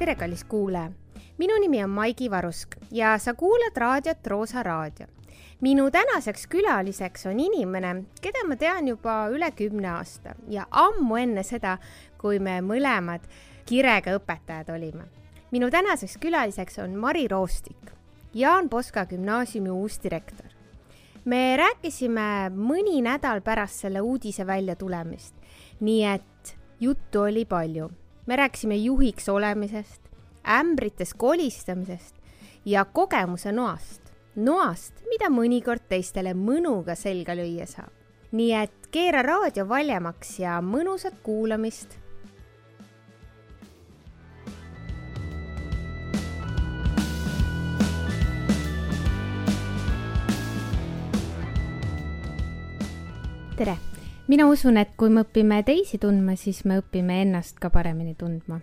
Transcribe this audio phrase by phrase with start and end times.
[0.00, 0.90] tere, kallis kuulaja.
[1.38, 5.06] minu nimi on Maigi Varusk ja sa kuulad raadiot Roosa Raadio.
[5.60, 11.42] minu tänaseks külaliseks on inimene, keda ma tean juba üle kümne aasta ja ammu enne
[11.42, 11.76] seda,
[12.18, 13.28] kui me mõlemad
[13.66, 15.04] kirega õpetajad olime.
[15.50, 17.92] minu tänaseks külaliseks on Mari Roostik,
[18.34, 20.46] Jaan Poska gümnaasiumi uus direktor.
[21.24, 25.34] me rääkisime mõni nädal pärast selle uudise väljatulemist,
[25.80, 27.90] nii et juttu oli palju
[28.30, 30.02] me rääkisime juhiks olemisest,
[30.48, 32.16] ämbrites kolistamisest
[32.64, 34.02] ja kogemuse noast.
[34.36, 37.90] noast, mida mõnikord teistele mõnuga selga lüüa saab.
[38.32, 41.98] nii et keera raadio valjemaks ja mõnusat kuulamist
[53.56, 53.89] tere
[54.30, 58.60] mina usun, et kui me õpime teisi tundma, siis me õpime ennast ka paremini tundma.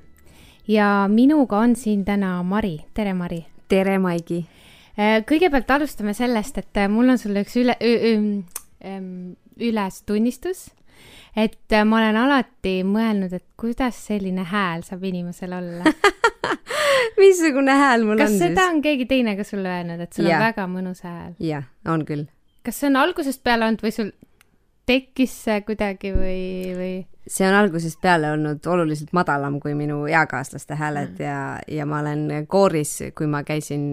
[0.67, 3.45] ja minuga on siin täna Mari, tere Mari.
[3.67, 4.45] tere, Maigi.
[4.97, 7.75] Äh, kõigepealt alustame sellest, et äh, mul on sulle üks üle,
[9.67, 10.69] ülestunnistus,
[11.35, 15.91] et äh, ma olen alati mõelnud, et kuidas selline hääl saab inimesel olla
[17.21, 18.45] missugune hääl mul kas on siis?
[18.45, 20.39] kas seda on keegi teine ka sulle öelnud, et sul ja.
[20.39, 21.35] on väga mõnus hääl?
[21.43, 22.25] jah, on küll.
[22.63, 24.15] kas see on algusest peale olnud või sul
[24.87, 26.41] tekkis see kuidagi või,
[26.77, 26.91] või?
[27.27, 31.23] see on algusest peale olnud oluliselt madalam kui minu eakaaslaste hääled mm.
[31.25, 33.83] ja, ja ma olen kooris, kui ma käisin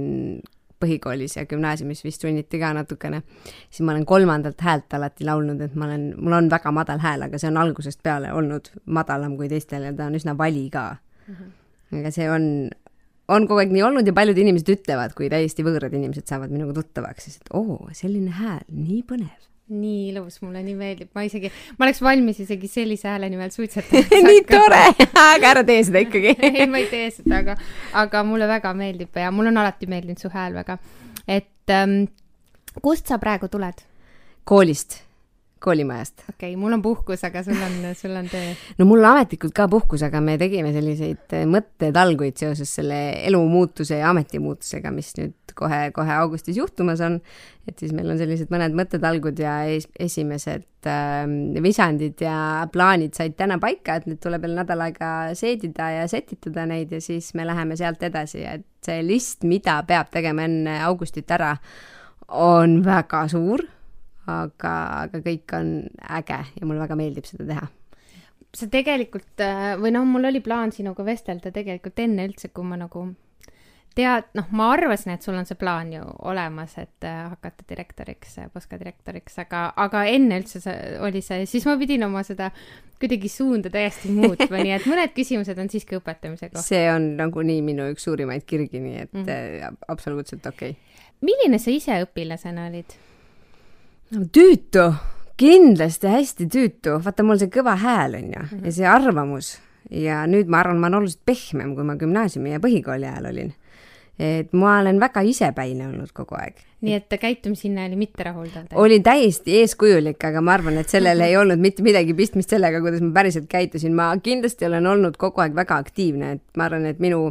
[0.85, 3.23] põhikoolis ja gümnaasiumis vist sunniti ka natukene,
[3.71, 7.27] siis ma olen kolmandalt häält alati laulnud, et ma olen, mul on väga madal hääl,
[7.27, 10.87] aga see on algusest peale olnud madalam kui teistel ja ta on üsna vali ka
[10.95, 11.35] mm.
[11.35, 12.01] -hmm.
[12.01, 12.47] aga see on,
[13.29, 16.77] on kogu aeg nii olnud ja paljud inimesed ütlevad, kui täiesti võõrad inimesed saavad minuga
[16.79, 21.49] tuttavaks, siis et oo, selline hääl, nii põnev nii ilus, mulle nii meeldib, ma isegi,
[21.79, 26.35] ma oleks valmis isegi sellise hääle nimel suitsetama nii tore, aga ära tee seda ikkagi.
[26.51, 27.57] Ei, ma ei tee seda, aga,
[28.05, 30.77] aga mulle väga meeldib ja mul on alati meeldinud su hääl väga.
[31.25, 32.05] et ähm,
[32.85, 33.81] kust sa praegu tuled?
[34.45, 35.01] koolist
[35.65, 36.27] koolimajast.
[36.29, 38.53] okei okay,, mul on puhkus, aga sul on, sul on töö.
[38.79, 44.13] no mul ametlikult ka puhkus, aga me tegime selliseid eh, mõttetalguid seoses selle elumuutuse ja
[44.13, 47.21] ametimuutusega, mis nüüd kohe-kohe augustis juhtumas on.
[47.69, 51.23] et siis meil on sellised mõned mõttetalgud ja es esimesed äh,
[51.65, 52.37] visandid ja
[52.73, 57.01] plaanid said täna paika, et nüüd tuleb veel nädal aega seedida ja setitada neid ja
[57.05, 61.55] siis me läheme sealt edasi, et see list, mida peab tegema enne augustit ära,
[62.29, 63.65] on väga suur
[64.31, 64.75] aga,
[65.05, 65.75] aga kõik on
[66.19, 67.67] äge ja mulle väga meeldib seda teha.
[68.55, 72.79] sa tegelikult äh, või noh, mul oli plaan sinuga vestelda tegelikult enne üldse, kui ma
[72.79, 73.09] nagu
[73.95, 78.39] tead, noh, ma arvasin, et sul on see plaan ju olemas, et äh, hakata direktoriks,
[78.53, 82.51] Poska direktoriks, aga, aga enne üldse see, oli see, siis ma pidin oma seda
[83.01, 86.67] kuidagi suunda täiesti muutma nii et mõned küsimused on siiski õpetamise kohta.
[86.67, 89.83] see on nagunii minu üks suurimaid kirgi, nii et mm -hmm.
[89.89, 91.03] absoluutselt okei okay..
[91.21, 92.97] milline sa ise õpilasena olid?
[94.11, 94.89] No tüütu,
[95.41, 98.65] kindlasti hästi tüütu, vaata mul see kõva hääl on ju mm -hmm.
[98.67, 99.59] ja see arvamus
[99.91, 103.55] ja nüüd ma arvan, ma olen oluliselt pehmem, kui ma gümnaasiumi ja põhikooli ajal olin.
[104.19, 106.55] et ma olen väga isepäine olnud kogu aeg.
[106.85, 108.71] Nii et käitumishinne oli mitterahuldav?
[108.81, 113.05] oli täiesti eeskujulik, aga ma arvan, et sellel ei olnud mitte midagi pistmist sellega, kuidas
[113.05, 117.03] ma päriselt käitusin, ma kindlasti olen olnud kogu aeg väga aktiivne, et ma arvan, et
[117.03, 117.31] minu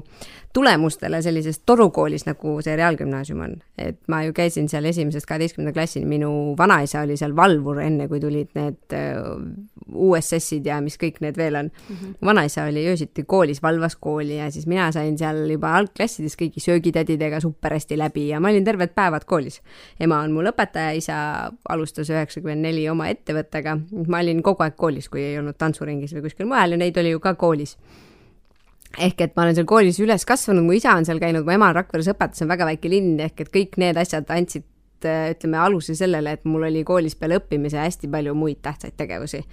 [0.54, 3.56] tulemustele sellises torukoolis, nagu see reaalgümnaasium on.
[3.78, 8.20] et ma ju käisin seal esimesest kaheteistkümnenda klassini, minu vanaisa oli seal valvur, enne kui
[8.22, 9.18] tulid need äh,
[9.90, 11.96] USS-id ja mis kõik need veel on mm.
[11.96, 12.14] -hmm.
[12.26, 17.40] vanaisa oli öösiti koolis, valvas kooli ja siis mina sain seal juba algklassides kõigi söögitädidega
[17.40, 19.43] super hästi läbi ja ma olin terved päevad koolis.
[20.00, 21.18] Ema on mul õpetaja, isa
[21.70, 23.78] alustas üheksakümmend neli oma ettevõttega,
[24.08, 27.14] ma olin kogu aeg koolis, kui ei olnud tantsuringis või kuskil mujal ja neid oli
[27.16, 27.78] ju ka koolis.
[28.94, 31.72] Ehk et ma olen seal koolis üles kasvanud, mu isa on seal käinud, mu ema
[31.72, 34.68] on Rakveres õpetas, see on väga väike linn, ehk et kõik need asjad andsid
[35.10, 39.44] äh, ütleme aluse sellele, et mul oli koolis peale õppimise hästi palju muid tähtsaid tegevusi.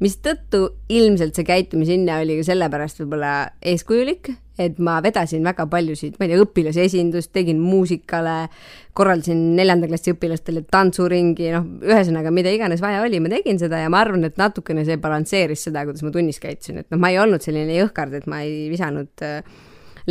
[0.00, 6.26] mistõttu ilmselt see käitumishinne oli ka sellepärast võib-olla eeskujulik, et ma vedasin väga paljusid, ma
[6.26, 8.48] ei tea, õpilasesindust, tegin muusikale,
[8.96, 13.92] korraldasin neljanda klassi õpilastele tantsuringi, noh, ühesõnaga, mida iganes vaja oli, ma tegin seda ja
[13.92, 17.20] ma arvan, et natukene see balansseeris seda, kuidas ma tunnis käitusin, et noh, ma ei
[17.20, 19.40] olnud selline jõhkard, et ma ei visanud äh,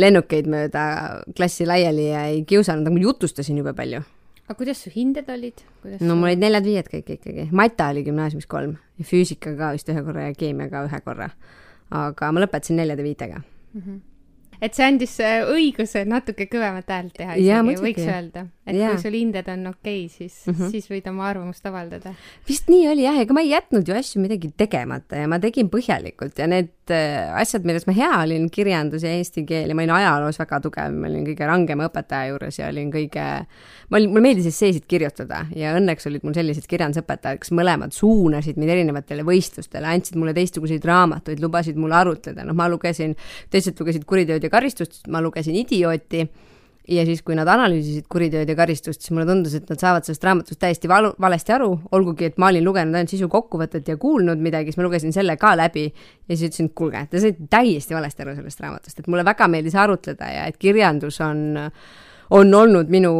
[0.00, 0.84] lennukeid mööda
[1.36, 4.02] klassi laiali ja ei kiusanud, aga ma jutustasin jube palju.
[4.46, 5.62] Aga kuidas su hinded olid?
[6.00, 10.02] no mul olid neljad-viied kõik ikkagi, mata oli gümnaasiumis kolm ja füüsika ka vist ühe
[10.06, 11.30] korra ja keemia ka ühe korra.
[11.90, 13.80] aga ma lõpetasin neljade-viitega mm.
[13.80, 14.04] -hmm
[14.60, 18.46] et see andis õiguse natuke kõvemat häält teha isegi, võiks öelda.
[18.66, 18.90] Et yeah.
[18.90, 20.70] kui sul hinded on okei okay,, siis mm, -hmm.
[20.74, 22.14] siis võid oma arvamust avaldada.
[22.48, 25.68] vist nii oli jah, ega ma ei jätnud ju asju midagi tegemata ja ma tegin
[25.70, 29.84] põhjalikult ja need äh, asjad, milles ma hea olin, kirjandus ja eesti keel ja ma
[29.84, 33.28] olin ajaloos väga tugev, ma olin kõige rangema õpetaja juures ja olin kõige,
[33.90, 38.58] ma olin, mulle meeldis esseesid kirjutada ja õnneks olid mul sellised kirjandusõpetajad, kes mõlemad suunasid
[38.58, 43.14] mind erinevatele võistlustele, andsid mulle teistsuguseid raamatuid, lubasid mul arutleda, noh, ma lugesin,
[43.50, 46.26] teised lugesid Kuritööd ja karistust, ma lugesin Idiooti
[46.88, 50.24] ja siis, kui nad analüüsisid kuritööd ja karistust, siis mulle tundus, et nad saavad sellest
[50.26, 54.42] raamatust täiesti valu, valesti aru, olgugi et ma olin lugenud ainult sisu kokkuvõtet ja kuulnud
[54.42, 57.96] midagi, siis ma lugesin selle ka läbi ja siis ütlesin, et kuulge, te saite täiesti
[57.96, 61.42] valesti aru sellest raamatust, et mulle väga meeldis arutleda ja et kirjandus on,
[62.36, 63.12] on olnud minu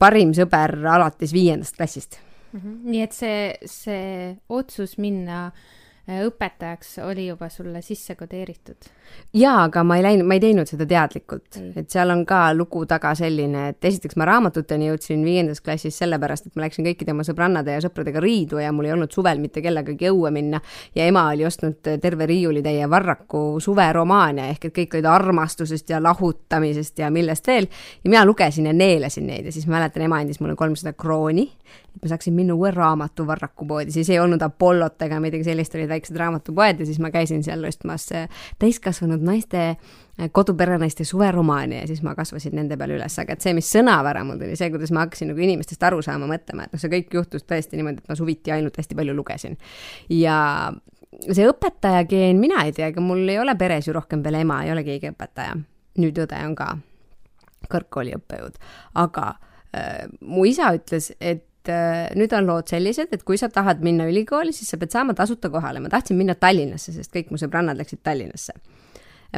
[0.00, 2.20] parim sõber alates viiendast klassist
[2.52, 2.60] mm.
[2.60, 2.78] -hmm.
[2.92, 8.92] nii et see, see otsus minna Äh, õpetajaks oli juba sulle sisse kodeeritud?
[9.34, 12.84] jaa, aga ma ei läinud, ma ei teinud seda teadlikult, et seal on ka lugu
[12.90, 17.26] taga selline, et esiteks ma raamatuteni jõudsin viiendas klassis sellepärast, et ma läksin kõikide oma
[17.26, 20.60] sõbrannade ja sõpradega riidu ja mul ei olnud suvel mitte kellegagi õue minna.
[20.94, 27.02] Ja ema oli ostnud terve riiulitäie Varraku suveromaane ehk et kõik olid armastusest ja lahutamisest
[27.02, 27.70] ja millest veel.
[28.04, 31.48] Ja mina lugesin ja neelasin neid ja siis mäletan, ema andis mulle kolmsada krooni
[32.02, 36.16] ma saaksin minna uue raamatu Varrakupoodi, siis ei olnud Apollot ega midagi sellist, olid väiksed
[36.20, 38.26] raamatupoed ja siis ma käisin seal ostmas äh,
[38.62, 43.54] täiskasvanud naiste äh, koduperenaiste suveromaani ja siis ma kasvasin nende peale üles, aga et see,
[43.56, 46.82] mis sõnavara mul tuli, see, kuidas ma hakkasin nagu inimestest aru saama, mõtlema, et noh,
[46.82, 49.56] see kõik juhtus tõesti niimoodi, et ma suviti ainult hästi palju lugesin.
[50.12, 50.36] ja
[51.32, 54.62] see õpetaja geen, mina ei tea, ega mul ei ole peres ju rohkem peale ema,
[54.64, 55.56] ei ole keegi õpetaja.
[55.96, 56.74] nüüd õde on ka
[57.72, 58.58] kõrgkooli õppejõud,
[59.00, 59.28] aga
[59.72, 63.82] äh, mu isa ütles, et et äh, nüüd on lood sellised, et kui sa tahad
[63.84, 65.80] minna ülikooli, siis sa pead saama tasuta kohale.
[65.80, 68.54] ma tahtsin minna Tallinnasse, sest kõik mu sõbrannad läksid Tallinnasse.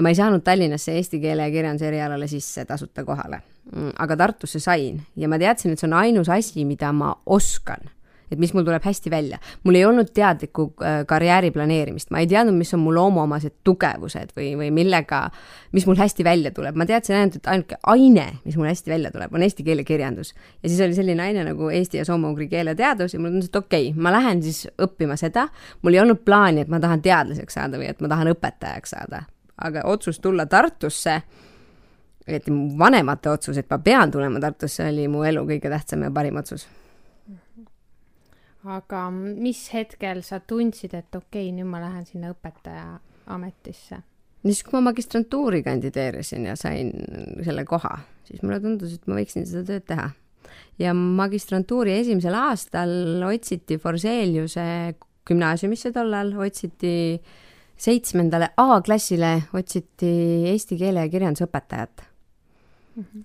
[0.02, 3.40] ma ei saanud Tallinnasse eesti keele ja kirjanduse erialale sisse tasuta kohale,
[3.72, 7.88] mm, aga Tartusse sain ja ma teadsin, et see on ainus asi, mida ma oskan
[8.30, 9.38] et mis mul tuleb hästi välja.
[9.64, 14.34] mul ei olnud teadlikku äh, karjääri planeerimist, ma ei teadnud, mis on mul loomuomased tugevused
[14.36, 15.22] või, või millega,
[15.72, 19.12] mis mul hästi välja tuleb, ma teadsin ainult, et ainuke aine, mis mul hästi välja
[19.14, 20.34] tuleb, on eesti keele kirjandus.
[20.62, 23.90] ja siis oli selline aine nagu eesti ja soome-ugri keeleteadus ja mulle tundus, et okei
[23.90, 25.48] okay,, ma lähen siis õppima seda,
[25.82, 29.24] mul ei olnud plaani, et ma tahan teadlaseks saada või et ma tahan õpetajaks saada,
[29.56, 31.22] aga otsus tulla Tartusse
[32.28, 36.12] õieti mu vanemate otsus, et ma pean tulema Tartusse, oli mu elu kõige tähtsam ja
[36.14, 36.66] parim otsus
[38.68, 42.98] aga mis hetkel sa tundsid, et okei okay,, nüüd ma lähen sinna õpetaja
[43.34, 44.02] ametisse?
[44.44, 46.92] siis, kui ma magistrantuuri kandideerisin ja sain
[47.44, 47.98] selle koha,
[48.28, 50.08] siis mulle tundus, et ma võiksin seda tööd teha.
[50.80, 54.64] ja magistrantuuri esimesel aastal otsiti Forseliuse
[55.28, 57.18] gümnaasiumisse tollal, otsiti
[57.78, 60.10] seitsmendale A-klassile otsiti
[60.50, 62.07] eesti keele ja kirjanduse õpetajat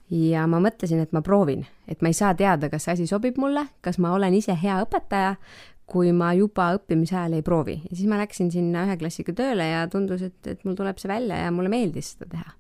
[0.09, 3.37] ja ma mõtlesin, et ma proovin, et ma ei saa teada, kas see asi sobib
[3.41, 5.35] mulle, kas ma olen ise hea õpetaja,
[5.89, 7.75] kui ma juba õppimise ajal ei proovi.
[7.89, 11.11] ja siis ma läksin sinna ühe klassiga tööle ja tundus, et, et mul tuleb see
[11.11, 12.55] välja ja mulle meeldis seda teha.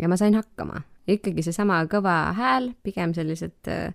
[0.00, 0.82] ja ma sain hakkama.
[1.06, 3.92] ikkagi seesama kõva hääl, pigem sellised äh,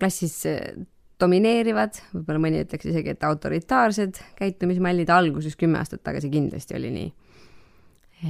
[0.00, 0.72] klassis äh,
[1.20, 7.12] domineerivad, võib-olla mõni ütleks isegi, et autoritaarsed käitumismallid, alguses kümme aastat tagasi kindlasti oli nii.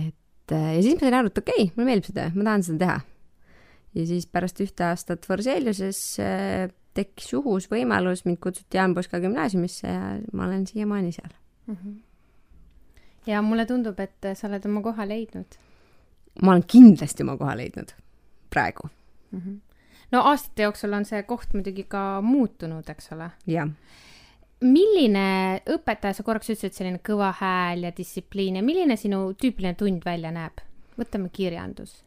[0.03, 2.51] et äh, ja siis ma sain aru, et okei okay,, mulle meeldib see töö, ma
[2.51, 3.03] tahan seda teha
[3.95, 9.91] ja siis pärast ühte aastat Forseliuses äh, tekkis juhus võimalus, mind kutsuti Jaan Poska gümnaasiumisse
[9.91, 11.31] ja ma olen siiamaani seal
[11.67, 11.77] mm.
[11.77, 12.01] -hmm.
[13.27, 15.59] ja mulle tundub, et sa oled oma koha leidnud.
[16.43, 17.95] ma olen kindlasti oma koha leidnud,
[18.51, 18.89] praegu
[19.31, 19.41] mm.
[19.41, 19.61] -hmm.
[20.13, 23.31] no aastate jooksul on see koht muidugi ka muutunud, eks ole?
[23.47, 23.71] jah
[24.65, 30.05] milline õpetaja, sa korraks ütlesid, selline kõva hääl ja distsipliin ja milline sinu tüüpiline tund
[30.05, 30.63] välja näeb?
[30.99, 32.05] võtame kirjandus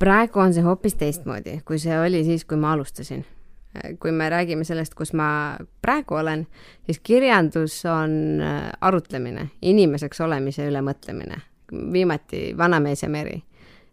[0.00, 3.24] praegu on see hoopis teistmoodi, kui see oli siis, kui ma alustasin.
[4.02, 6.40] kui me räägime sellest, kus ma praegu olen,
[6.86, 11.38] siis kirjandus on äh, arutlemine, inimeseks olemise üle mõtlemine.
[11.92, 13.44] viimati Vanamees ja meri.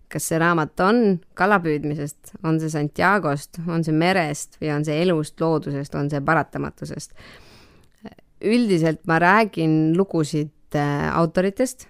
[0.09, 5.41] kas see raamat on kalapüüdmisest, on see Santiagost, on see merest või on see elust,
[5.41, 7.13] loodusest, on see paratamatusest?
[8.41, 11.87] üldiselt ma räägin lugusid äh, autoritest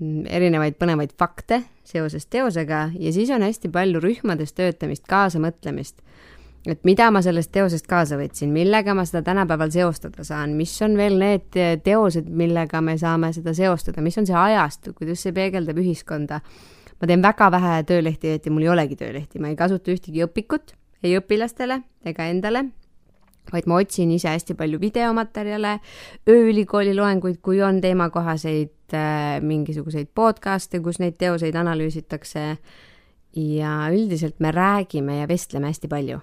[0.00, 6.02] erinevaid põnevaid fakte seoses teosega ja siis on hästi palju rühmades töötamist, kaasamõtlemist.
[6.68, 10.96] et mida ma sellest teosest kaasa võtsin, millega ma seda tänapäeval seostada saan, mis on
[10.96, 15.78] veel need teosed, millega me saame seda seostada, mis on see ajastu, kuidas see peegeldab
[15.78, 16.40] ühiskonda.
[17.00, 20.74] ma teen väga vähe töölehti, õieti mul ei olegi töölehti, ma ei kasuta ühtegi õpikut
[21.02, 22.64] ei õpilastele ega endale
[23.52, 25.78] vaid ma otsin ise hästi palju videomaterjale,
[26.28, 32.56] ööülikooli loenguid, kui on teemakohaseid äh, mingisuguseid podcast'e, kus neid teoseid analüüsitakse.
[33.36, 36.20] ja üldiselt me räägime ja vestleme hästi palju.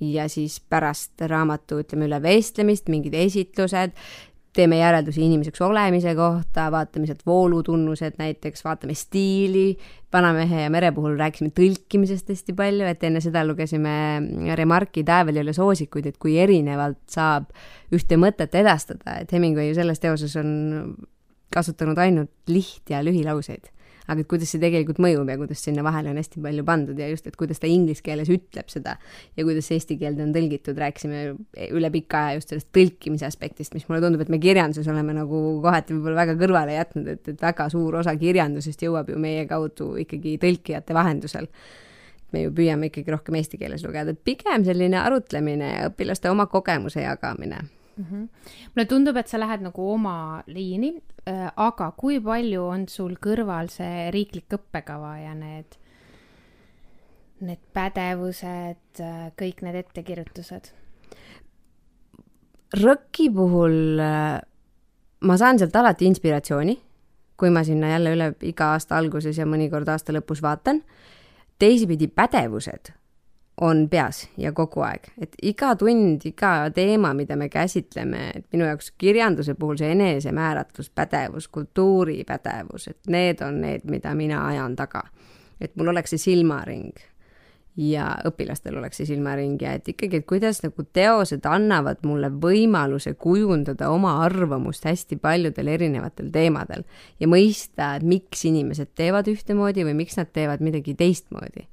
[0.00, 3.92] ja siis pärast raamatu, ütleme, üle vestlemist, mingid esitlused,
[4.58, 9.78] teeme järeldusi inimeseks olemise kohta, vaatame sealt voolutunnused näiteks, vaatame stiili,
[10.12, 13.92] Vanamehe ja mere puhul rääkisime tõlkimisest hästi palju, et enne seda lugesime
[14.56, 17.50] Remarki Täävel ei ole soosikuid, et kui erinevalt saab
[17.94, 20.48] ühte mõtet edastada, et Hemingway ju selles teoses on
[21.54, 23.68] kasutanud ainult liht- ja lühilauseid
[24.08, 27.08] aga et kuidas see tegelikult mõjub ja kuidas sinna vahele on hästi palju pandud ja
[27.10, 28.96] just, et kuidas ta inglise keeles ütleb seda
[29.36, 31.22] ja kuidas eesti keelde on tõlgitud, rääkisime
[31.68, 35.42] üle pika aja just sellest tõlkimise aspektist, mis mulle tundub, et me kirjanduses oleme nagu
[35.64, 39.94] kohati võib-olla väga kõrvale jätnud, et, et väga suur osa kirjandusest jõuab ju meie kaudu
[40.04, 41.50] ikkagi tõlkijate vahendusel.
[42.32, 46.44] Me ju püüame ikkagi rohkem eesti keeles lugeda, et pigem selline arutlemine ja õpilaste oma
[46.52, 47.62] kogemuse jagamine
[47.98, 48.04] mm.
[48.04, 48.28] -hmm.
[48.74, 50.94] mulle tundub, et sa lähed nagu oma liini,
[51.28, 55.78] äh, aga kui palju on sul kõrval see riiklik õppekava ja need,
[57.40, 60.72] need pädevused, äh, kõik need ettekirjutused?
[62.78, 64.40] RõK-i puhul äh,
[65.20, 66.78] ma saan sealt alati inspiratsiooni,
[67.38, 70.82] kui ma sinna jälle üle iga aasta alguses ja mõnikord aasta lõpus vaatan.
[71.58, 72.92] teisipidi pädevused
[73.60, 78.68] on peas ja kogu aeg, et iga tund, iga teema, mida me käsitleme, et minu
[78.68, 85.02] jaoks kirjanduse puhul see enesemääratluspädevus, kultuuripädevus, et need on need, mida mina ajan taga.
[85.60, 86.92] et mul oleks see silmaring
[87.78, 93.16] ja õpilastel oleks see silmaring ja et ikkagi, et kuidas nagu teosed annavad mulle võimaluse
[93.18, 96.86] kujundada oma arvamust hästi paljudel erinevatel teemadel
[97.18, 101.66] ja mõista, et miks inimesed teevad ühtemoodi või miks nad teevad midagi teistmoodi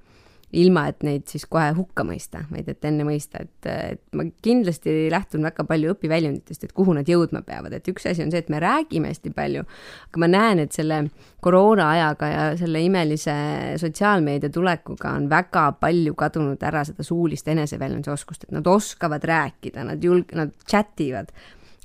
[0.56, 5.10] ilma et neid siis kohe hukka mõista, vaid et enne mõista, et, et ma kindlasti
[5.12, 8.52] lähtun väga palju õpiväljunditest, et kuhu nad jõudma peavad, et üks asi on see, et
[8.54, 9.66] me räägime hästi palju,
[10.10, 11.02] aga ma näen, et selle
[11.46, 13.36] koroona ajaga ja selle imelise
[13.82, 20.04] sotsiaalmeedia tulekuga on väga palju kadunud ära seda suulist eneseväljenduse et nad oskavad rääkida, nad
[20.04, 21.32] julg-, nad chat ivad,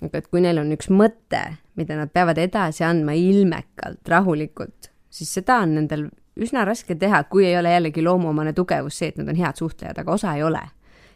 [0.01, 1.43] aga et kui neil on üks mõte,
[1.79, 7.47] mida nad peavad edasi andma ilmekalt, rahulikult, siis seda on nendel üsna raske teha, kui
[7.47, 10.63] ei ole jällegi loomuomane tugevus see, et nad on head suhtlejad, aga osa ei ole.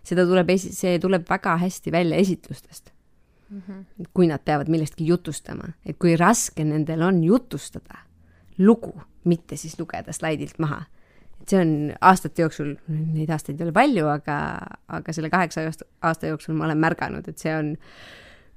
[0.05, 2.91] seda tuleb esi-, see tuleb väga hästi välja esitlustest
[3.51, 3.63] mm.
[3.69, 4.09] -hmm.
[4.15, 7.99] kui nad peavad millestki jutustama, et kui raske nendel on jutustada
[8.59, 10.83] lugu, mitte siis lugeda slaidilt maha.
[11.41, 14.37] et see on aastate jooksul, neid aastaid ei ole palju, aga,
[14.89, 15.61] aga selle kaheksa
[16.03, 17.77] aasta jooksul ma olen märganud, et see on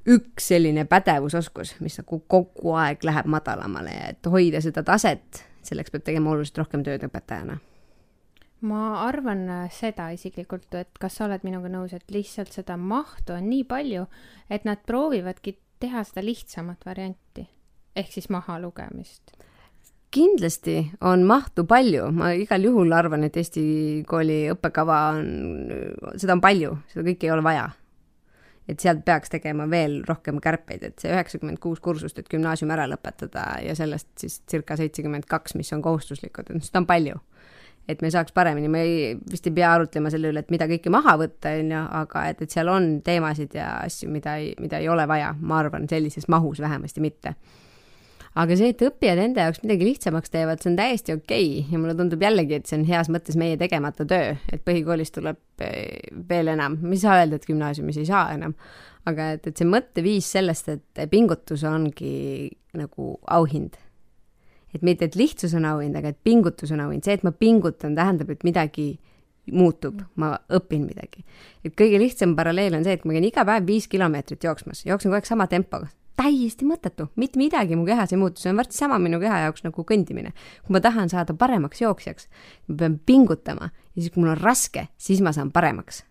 [0.07, 5.93] üks selline pädevusoskus, mis nagu kogu aeg läheb madalamale ja et hoida seda taset selleks
[5.93, 7.57] peab tegema oluliselt rohkem tööd õpetajana.
[8.67, 13.45] Ma arvan seda isiklikult, et kas sa oled minuga nõus, et lihtsalt seda mahtu on
[13.51, 14.07] nii palju,
[14.49, 17.45] et nad proovivadki teha seda lihtsamat varianti
[17.97, 19.35] ehk siis mahalugemist.
[20.11, 25.25] kindlasti on mahtu palju, ma igal juhul arvan, et Eesti kooli õppekava on,
[26.15, 27.67] seda on palju, seda kõike ei ole vaja
[28.67, 32.87] et sealt peaks tegema veel rohkem kärpeid, et see üheksakümmend kuus kursust, et gümnaasium ära
[32.91, 37.19] lõpetada ja sellest siis circa seitsekümmend kaks, mis on kohustuslikud, et seda on palju.
[37.87, 40.91] et me saaks paremini, me ei, vist ei pea arutlema selle üle, et mida kõike
[40.91, 44.81] maha võtta, on ju, aga et, et seal on teemasid ja asju, mida ei, mida
[44.83, 47.37] ei ole vaja, ma arvan, sellises mahus vähemasti mitte
[48.37, 51.71] aga see, et õppijad enda jaoks midagi lihtsamaks teevad, see on täiesti okei okay.
[51.73, 55.39] ja mulle tundub jällegi, et see on heas mõttes meie tegemata töö, et põhikoolis tuleb
[55.65, 58.53] eh, veel enam, ma ei saa öelda, et gümnaasiumis ei saa enam,
[59.09, 63.77] aga et, et see mõtteviis sellest, et pingutus ongi nagu auhind.
[64.75, 67.95] et mitte, et lihtsus on auhind, aga et pingutus on auhind, see, et ma pingutan,
[67.97, 68.91] tähendab, et midagi
[69.51, 71.23] muutub, ma õpin midagi.
[71.65, 75.09] et kõige lihtsam paralleel on see, et ma käin iga päev viis kilomeetrit jooksmas, jooksen
[75.09, 78.77] kogu aeg sama tempoga, täiesti mõttetu, mitte midagi mu kehas ei muutu, see on varsti
[78.77, 80.33] sama minu keha jaoks nagu kõndimine.
[80.65, 82.27] kui ma tahan saada paremaks jooksjaks,
[82.67, 86.03] ma pean pingutama ja siis, kui mul on raske, siis ma saan paremaks.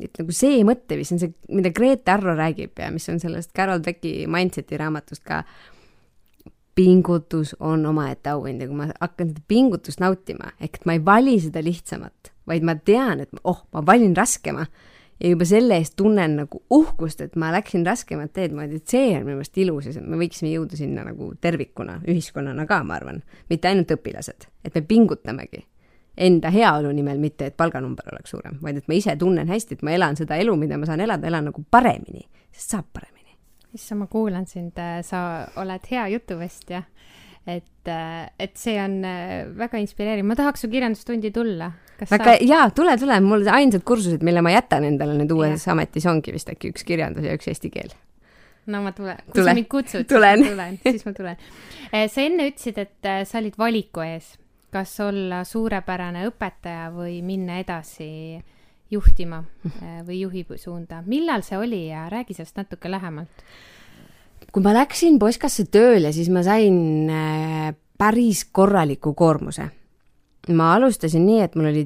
[0.00, 3.82] et nagu see mõtteviis on see, mida Grete Arro räägib ja mis on sellest Carol
[3.84, 5.44] Dwecki Mindseti raamatust ka.
[6.74, 11.04] pingutus on omaette auhind ja kui ma hakkan seda pingutust nautima, ehk et ma ei
[11.04, 14.66] vali seda lihtsamat, vaid ma tean, et oh, ma valin raskema
[15.22, 19.12] ja juba selle eest tunnen nagu uhkust, et ma läksin raskemat teed moodi, et see
[19.14, 23.22] on minu meelest ilus ja me võiksime jõuda sinna nagu tervikuna, ühiskonnana ka, ma arvan,
[23.50, 25.62] mitte ainult õpilased, et me pingutamegi
[26.26, 29.86] enda heaolu nimel, mitte et palganumber oleks suurem, vaid et ma ise tunnen hästi, et
[29.86, 33.38] ma elan seda elu, mida ma saan elada, elan nagu paremini, sest saab paremini.
[33.72, 34.76] issand, ma kuulan sind,
[35.06, 35.22] sa
[35.62, 36.82] oled hea jutuvestja
[37.46, 37.90] et,
[38.38, 41.72] et see on äh, väga inspireeriv, ma tahaks su kirjandustundi tulla.
[42.10, 42.36] Väga sa...
[42.40, 45.74] jaa, tule, tule, mul ainsad kursused, mille ma jätan endale nüüd uues ja.
[45.74, 47.92] ametis ongi vist äkki üks kirjandus ja üks eesti keel.
[48.72, 51.44] no ma tulen, kui sa mind kutsud, siis ma tulen, siis ma tulen.
[51.90, 54.34] Äh, sa enne ütlesid, et sa olid valiku ees,
[54.72, 58.08] kas olla suurepärane õpetaja või minna edasi
[58.92, 61.02] juhtima äh, või juhi suunda.
[61.06, 63.46] millal see oli ja räägi sellest natuke lähemalt.
[64.52, 67.08] kui ma läksin Poskasse tööle, siis ma sain
[68.02, 69.68] päris korraliku koormuse.
[70.50, 71.84] Ma alustasin nii, et mul oli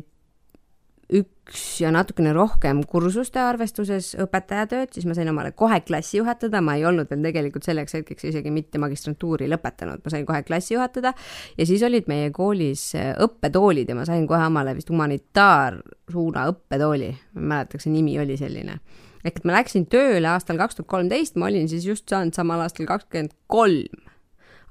[1.14, 6.74] üks ja natukene rohkem kursuste arvestuses õpetajatööd, siis ma sain omale kohe klassi juhatada, ma
[6.78, 11.12] ei olnud veel tegelikult selleks hetkeks isegi mitte magistrantuuri lõpetanud, ma sain kohe klassi juhatada.
[11.58, 17.44] Ja siis olid meie koolis õppetoolid ja ma sain kohe omale vist humanitaarsuuna õppetooli, ma
[17.44, 18.80] ei mäleta, kas see nimi oli selline.
[19.26, 22.60] ehk et ma läksin tööle aastal kaks tuhat kolmteist, ma olin siis just saanud samal
[22.62, 24.10] aastal kakskümmend kolm.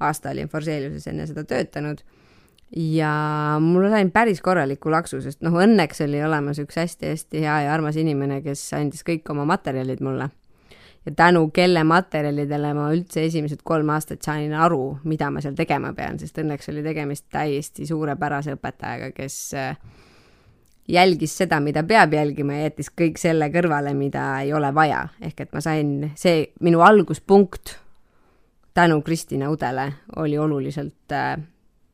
[0.04, 2.04] Aasta olin Forseliuses enne seda töötanud
[2.76, 7.74] ja mul sain päris korraliku laksu, sest noh, õnneks oli olemas üks hästi-hästi hea ja
[7.74, 10.30] armas inimene, kes andis kõik oma materjalid mulle.
[11.06, 15.94] ja tänu kelle materjalidele ma üldse esimesed kolm aastat sain aru, mida ma seal tegema
[15.94, 19.78] pean, sest õnneks oli tegemist täiesti suurepärase õpetajaga, kes äh,
[20.88, 25.08] jälgis seda, mida peab jälgima ja jättis kõik selle kõrvale, mida ei ole vaja.
[25.22, 27.78] ehk et ma sain, see minu alguspunkt
[28.74, 31.38] tänu Kristina Udele oli oluliselt äh,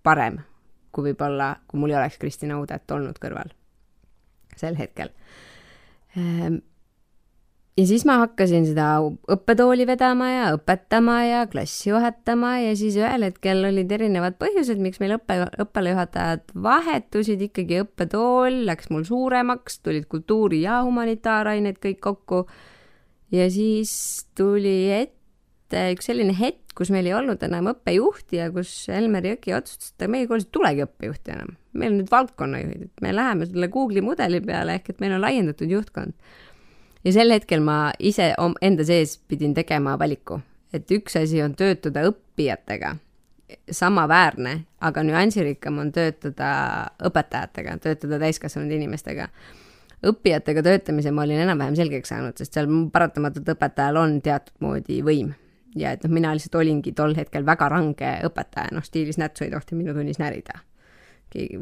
[0.04, 0.40] parem
[0.92, 3.54] kui võib-olla, kui mul ei oleks Kristina Uudet olnud kõrval
[4.60, 5.12] sel hetkel.
[6.18, 6.60] Ehm,
[7.80, 8.88] ja siis ma hakkasin seda
[9.32, 15.00] õppetooli vedama ja õpetama ja klassi juhatama ja siis ühel hetkel olid erinevad põhjused, miks
[15.04, 22.46] meil õppe, õppealajuhatajad vahetusid, ikkagi õppetool läks mul suuremaks, tulid kultuuri ja humanitaarained kõik kokku.
[23.32, 25.21] ja siis tuli ette
[25.92, 30.08] üks selline hetk, kus meil ei olnud enam õppejuhti ja kus Elmer Jõki otsustas, et
[30.12, 31.56] meie koolis ei tulegi õppejuhti enam.
[31.74, 35.24] meil on nüüd valdkonnajuhid, et me läheme selle Google'i mudeli peale ehk et meil on
[35.24, 36.14] laiendatud juhtkond.
[37.04, 40.42] ja sel hetkel ma ise enda sees pidin tegema valiku,
[40.74, 42.96] et üks asi on töötada õppijatega,
[43.72, 46.52] samaväärne, aga nüansirikkam on töötada
[47.04, 49.28] õpetajatega, töötada täiskasvanud inimestega
[50.08, 55.36] õppijatega töötamise ma olin enam-vähem selgeks saanud, sest seal paratamatult õpetajal on teatud moodi võim
[55.76, 59.54] ja et noh, mina lihtsalt olingi tol hetkel väga range õpetaja, noh stiilis nätsu ei
[59.54, 60.62] tohti minu tunnis närida.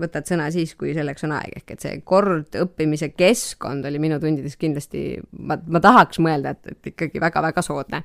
[0.01, 4.17] võtad sõna siis, kui selleks on aeg, ehk et see kord, õppimise keskkond oli minu
[4.19, 8.03] tundides kindlasti, ma, ma tahaks mõelda, et, et ikkagi väga-väga soodne.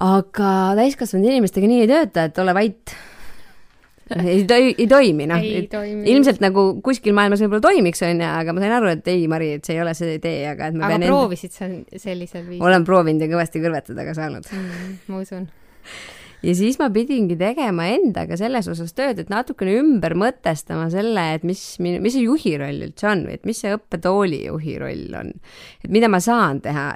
[0.00, 2.96] aga täiskasvanud inimestega nii ei tööta, et ole vait
[4.12, 5.44] ei toi-, ei toimi, noh.
[6.14, 9.54] ilmselt nagu kuskil maailmas võib-olla toimiks, on ju, aga ma sain aru, et ei, Mari,
[9.58, 12.64] et see ei ole see tee, aga et ma aga pean proovisid sa sellisel viisil?
[12.66, 14.92] olen proovinud ja kõvasti kõrvetada ka saanud mm,.
[15.08, 15.48] ma usun.
[16.44, 21.48] ja siis ma pidingi tegema endaga selles osas tööd, et natukene ümber mõtestama selle, et
[21.48, 25.32] mis, mis see juhi roll üldse on või et mis see õppetooli juhi roll on.
[25.80, 26.90] et mida ma saan teha,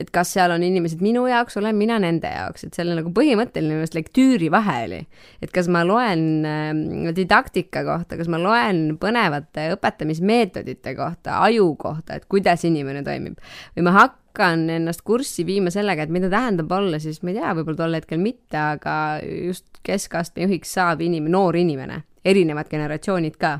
[0.00, 3.12] et kas seal on inimesed minu jaoks, olen mina nende jaoks, et seal on nagu
[3.14, 5.00] põhimõtteline minu arust lektüüri vahe oli.
[5.42, 12.18] et kas ma loen äh, didaktika kohta, kas ma loen põnevate õpetamismeetodite kohta, aju kohta,
[12.18, 13.40] et kuidas inimene toimib.
[13.76, 17.56] Või ma hakkan ennast kurssi viima sellega, et mida tähendab olla siis, ma ei tea,
[17.58, 23.58] võib-olla tol hetkel mitte, aga just keskastme juhiks saav inim-, noor inimene, erinevad generatsioonid ka,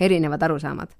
[0.00, 0.92] erinevad arusaamad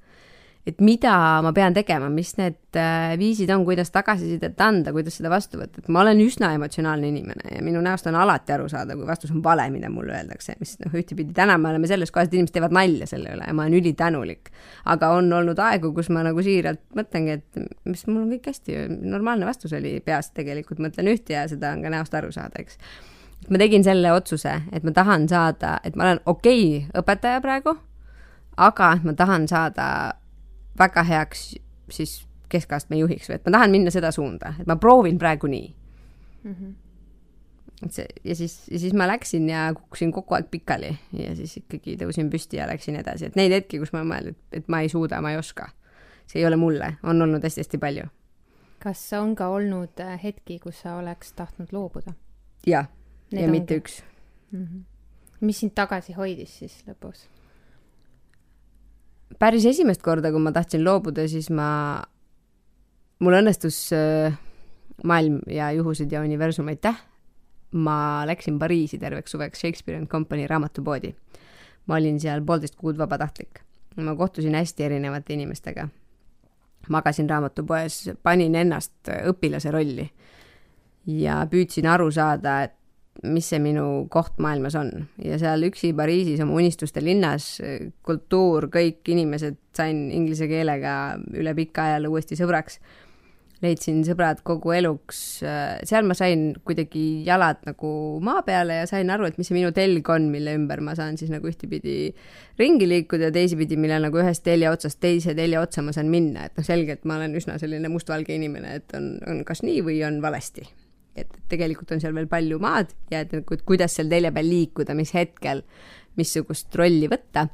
[0.66, 1.14] et mida
[1.46, 5.82] ma pean tegema, mis need äh, viisid on, kuidas tagasisidet anda, kuidas seda vastu võtta,
[5.82, 9.30] et ma olen üsna emotsionaalne inimene ja minu näost on alati aru saada, kui vastus
[9.34, 12.56] on vale, mida mulle öeldakse, mis noh, ühtepidi täna me oleme selles kohas, et inimesed
[12.58, 14.50] teevad nalja selle üle ja ma olen ülitänulik.
[14.90, 18.82] aga on olnud aegu, kus ma nagu siiralt mõtlengi, et mis mul on kõik hästi,
[19.06, 22.80] normaalne vastus oli peas tegelikult, mõtlen ühte ja seda on ka näost aru saada, eks
[23.50, 27.78] ma tegin selle otsuse, et ma tahan saada, et ma olen okei okay õpetaja praegu,
[28.56, 29.88] aga ma tahan saada
[30.78, 31.54] väga heaks
[31.90, 35.68] siis keskastme juhiks või et ma tahan minna seda suunda, et ma proovin praegu nii
[36.42, 36.52] mm.
[36.54, 36.74] -hmm.
[37.86, 41.56] et see ja siis, ja siis ma läksin ja kukkusin kogu aeg pikali ja siis
[41.56, 44.80] ikkagi tõusin püsti ja läksin edasi, et neid hetki, kus ma olen mõelnud, et ma
[44.80, 45.68] ei suuda, ma ei oska,
[46.26, 48.06] see ei ole mulle, on olnud hästi-hästi palju.
[48.78, 52.14] kas on ka olnud äh, hetki, kus sa oleks tahtnud loobuda?
[52.66, 52.88] jah,
[53.32, 53.50] ja ongi.
[53.50, 54.02] mitte üks
[54.50, 54.64] mm.
[54.64, 54.84] -hmm.
[55.40, 57.26] mis sind tagasi hoidis siis lõpus?
[59.38, 61.68] Päris esimest korda, kui ma tahtsin loobuda, siis ma,
[63.22, 64.36] mul õnnestus äh,
[65.04, 66.96] maailm ja juhused ja universum, aitäh.
[67.76, 71.14] ma läksin Pariisi terveks suveks Shakespeare and Company raamatupoodi.
[71.86, 73.60] ma olin seal poolteist kuud vabatahtlik.
[73.96, 75.88] ma kohtusin hästi erinevate inimestega.
[76.88, 80.10] magasin raamatupoes, panin ennast õpilase rolli
[81.06, 82.74] ja püüdsin aru saada, et
[83.24, 87.56] mis see minu koht maailmas on ja seal üksi Pariisis oma unistuste linnas,
[88.06, 92.80] kultuur, kõik inimesed, sain inglise keelega üle pika ajaloo uuesti sõbraks.
[93.64, 99.24] leidsin sõbrad kogu eluks, seal ma sain kuidagi jalad nagu maa peale ja sain aru,
[99.24, 102.12] et mis see minu telg on, mille ümber ma saan siis nagu ühtepidi
[102.60, 106.44] ringi liikuda ja teisipidi, millal nagu ühest telje otsast teise telje otsa ma saan minna,
[106.44, 110.02] et noh, selgelt ma olen üsna selline mustvalge inimene, et on, on kas nii või
[110.04, 110.68] on valesti.
[111.16, 114.50] Et tegelikult on seal veel palju maad ja et nagu, et kuidas seal telje peal
[114.50, 115.62] liikuda, mis hetkel,
[116.16, 117.48] missugust rolli võtta.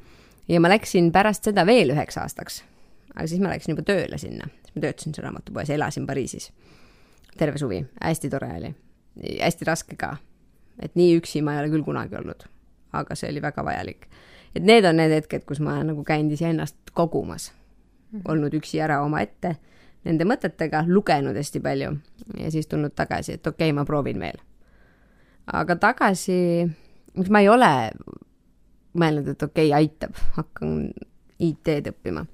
[0.49, 2.63] ja ma läksin pärast seda veel üheks aastaks.
[3.15, 6.53] aga siis ma läksin juba tööle sinna ma töötasin seal raamatupoes elasin Pariisis.
[7.39, 8.75] terve suvi, hästi tore oli.
[9.41, 10.17] hästi raske ka.
[10.81, 12.47] et nii üksi ma ei ole küll kunagi olnud.
[12.93, 14.07] aga see oli väga vajalik.
[14.55, 17.53] et need on need hetked, kus ma olen nagu käinud iseennast kogumas.
[18.13, 18.23] -hmm.
[18.29, 19.57] olnud üksi ära omaette
[20.05, 21.93] nende mõtetega, lugenud hästi palju
[22.39, 24.39] ja siis tulnud tagasi, et okei okay,, ma proovin veel.
[25.47, 26.67] aga tagasi,
[27.29, 27.73] ma ei ole
[28.99, 30.93] mõelnud, et okei okay,, aitab, hakkan
[31.43, 32.27] IT-d õppima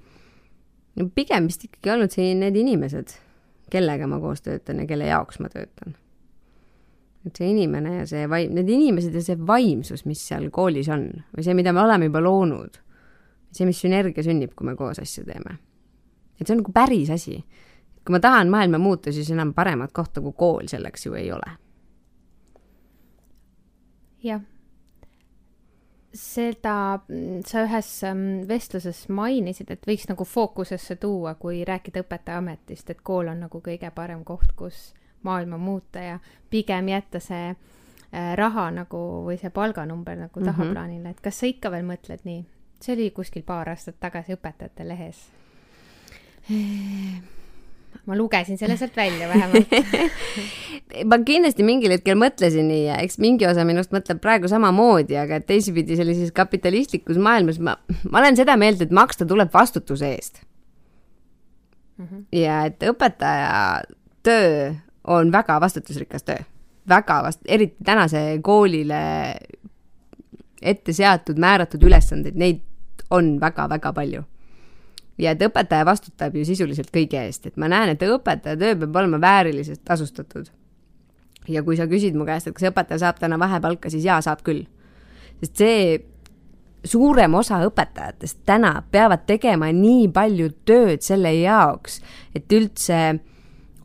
[0.99, 3.15] no pigem vist ikkagi olnud siin need inimesed,
[3.73, 5.95] kellega ma koos töötan ja kelle jaoks ma töötan.
[7.27, 11.09] et see inimene ja see vaim, need inimesed ja see vaimsus, mis seal koolis on
[11.35, 12.79] või see, mida me oleme juba loonud,
[13.51, 15.57] see, mis sünergia sünnib, kui me koos asju teeme.
[16.39, 17.43] Et see on nagu päris asi.
[18.05, 21.51] kui ma tahan maailma muuta, siis enam paremat kohta kui kool selleks ju ei ole.
[24.23, 24.41] jah
[26.13, 26.99] seda
[27.45, 33.29] sa ühes ähm, vestluses mainisid, et võiks nagu fookusesse tuua, kui rääkida õpetajaametist, et kool
[33.29, 34.89] on nagu kõige parem koht, kus
[35.23, 41.05] maailma muuta ja pigem jätta see äh, raha nagu või see palganumber nagu tahaplaanile mm,
[41.05, 41.17] -hmm.
[41.17, 42.45] et kas sa ikka veel mõtled nii?
[42.79, 45.27] see oli kuskil paar aastat tagasi õpetajate lehes
[48.09, 49.73] ma lugesin selle sealt välja vähemalt
[51.09, 55.41] ma kindlasti mingil hetkel mõtlesin nii ja eks mingi osa minust mõtleb praegu samamoodi, aga
[55.45, 57.75] teisipidi sellises kapitalistlikus maailmas ma,
[58.09, 60.41] ma olen seda meelt, et maksta tuleb vastutuse eest
[61.97, 62.05] mm.
[62.05, 62.23] -hmm.
[62.39, 63.83] ja et õpetaja
[64.25, 66.41] töö on väga vastutusrikas töö,
[66.89, 69.03] väga vast-, eriti tänase koolile
[70.61, 72.59] ette seatud, määratud ülesandeid, neid
[73.09, 74.23] on väga-väga palju
[75.19, 78.95] ja et õpetaja vastutab ju sisuliselt kõige eest, et ma näen, et õpetaja töö peab
[79.01, 80.49] olema vääriliselt tasustatud.
[81.49, 84.43] ja kui sa küsid mu käest, et kas õpetaja saab täna vahepalka, siis jaa, saab
[84.45, 84.65] küll.
[85.41, 85.99] sest see
[86.83, 91.99] suurem osa õpetajatest täna peavad tegema nii palju tööd selle jaoks,
[92.35, 93.19] et üldse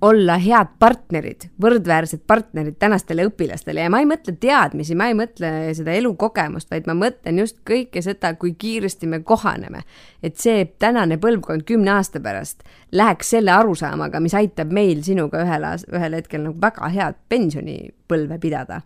[0.04, 5.50] olla head partnerid, võrdväärsed partnerid tänastele õpilastele ja ma ei mõtle teadmisi, ma ei mõtle
[5.76, 9.84] seda elukogemust, vaid ma mõtlen just kõike seda, kui kiiresti me kohaneme.
[10.22, 12.62] et see tänane põlvkond kümne aasta pärast
[12.92, 18.82] läheks selle arusaamaga, mis aitab meil sinuga ühel, ühel hetkel nagu väga head pensionipõlve pidada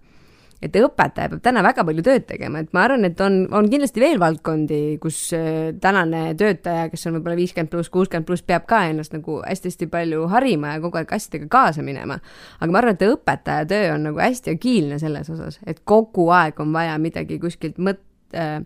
[0.62, 4.02] et õpetaja peab täna väga palju tööd tegema, et ma arvan, et on, on kindlasti
[4.02, 8.82] veel valdkondi, kus äh, tänane töötaja, kes on võib-olla viiskümmend pluss, kuuskümmend pluss, peab ka
[8.90, 12.18] ennast nagu hästi-hästi palju harima ja kogu aeg asjadega kaasa minema.
[12.58, 16.58] aga ma arvan, et õpetaja töö on nagu hästi agiilne selles osas, et kogu aeg
[16.64, 18.58] on vaja midagi kuskilt mõt- äh,,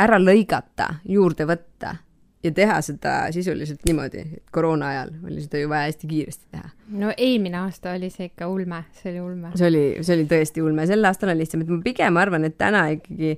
[0.00, 1.96] ära lõigata, juurde võtta
[2.42, 6.70] ja teha seda sisuliselt niimoodi, et koroona ajal oli seda ju vaja hästi kiiresti teha.
[7.02, 9.52] no eelmine aasta oli see ikka ulme, see oli ulme.
[9.54, 12.56] see oli, see oli tõesti ulme, sel aastal on lihtsam, et ma pigem arvan, et
[12.60, 13.34] täna ikkagi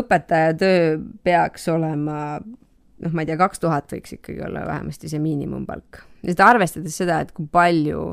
[0.00, 5.20] õpetaja töö peaks olema noh, ma ei tea, kaks tuhat võiks ikkagi olla vähemasti see
[5.22, 6.02] miinimumpalk.
[6.22, 8.08] ja seda arvestades seda, et kui palju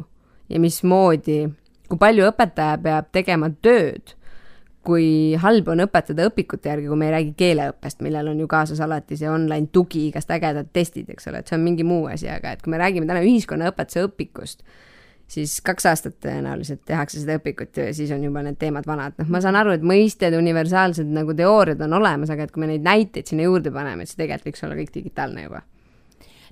[0.51, 1.41] ja mismoodi,
[1.87, 4.16] kui palju õpetaja peab tegema tööd
[4.87, 8.79] kui halb on õpetada õpikute järgi, kui me ei räägi keeleõppest, millel on ju kaasas
[8.83, 12.29] alati see online tugi, igast ägedad testid, eks ole, et see on mingi muu asi,
[12.31, 14.63] aga et kui me räägime täna ühiskonnaõpetuse õpikust,
[15.27, 19.17] siis kaks aastat tõenäoliselt tehakse seda õpikut ja siis on juba need teemad vanad.
[19.19, 22.71] noh, ma saan aru, et mõisted, universaalsed nagu teooriad on olemas, aga et kui me
[22.71, 25.65] neid näiteid sinna juurde paneme, siis tegelikult võiks olla kõik digitaalne juba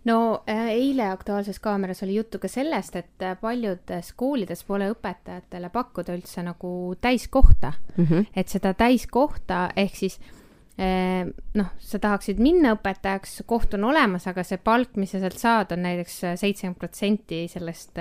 [0.06, 5.70] no äh, eile Aktuaalses Kaameras oli juttu ka sellest, et äh, paljudes koolides pole õpetajatele
[5.74, 8.06] pakkuda üldse nagu täiskohta mm.
[8.06, 8.26] -hmm.
[8.36, 10.20] et seda täiskohta ehk siis
[10.80, 15.42] äh, noh, sa tahaksid minna õpetajaks, koht on olemas, aga see palk, mis sa sealt
[15.42, 17.98] saad, on näiteks seitsekümmend protsenti sellest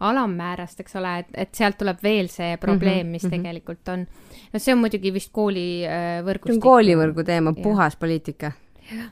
[0.00, 3.36] alammäärast, eks ole, et, et sealt tuleb veel see probleem, mis mm -hmm.
[3.36, 4.06] tegelikult on.
[4.52, 6.52] no see on muidugi vist koolivõrgustik.
[6.52, 8.52] see on koolivõrgu teema, puhas poliitika.
[8.90, 9.08] jah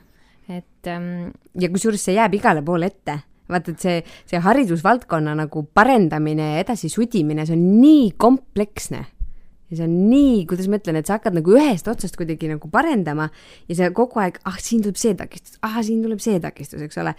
[0.49, 3.21] et ähm, ja kusjuures see jääb igale poole ette.
[3.49, 8.99] vaata, et see, see haridusvaldkonna nagu parendamine ja edasisudimine, see on nii kompleksne
[9.69, 12.69] ja see on nii, kuidas ma ütlen, et sa hakkad nagu ühest otsast kuidagi nagu
[12.73, 13.27] parendama
[13.69, 17.01] ja sa kogu aeg, ah, siin tuleb see takistus, ah, siin tuleb see takistus, eks
[17.01, 17.13] ole.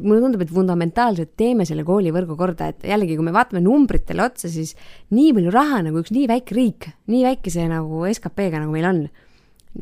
[0.00, 4.50] mulle tundub, et fundamentaalselt teeme selle koolivõrgu korda, et jällegi, kui me vaatame numbritele otsa,
[4.50, 4.74] siis
[5.14, 9.04] nii palju raha nagu üks nii väike riik, nii väikese nagu SKP-ga, nagu meil on,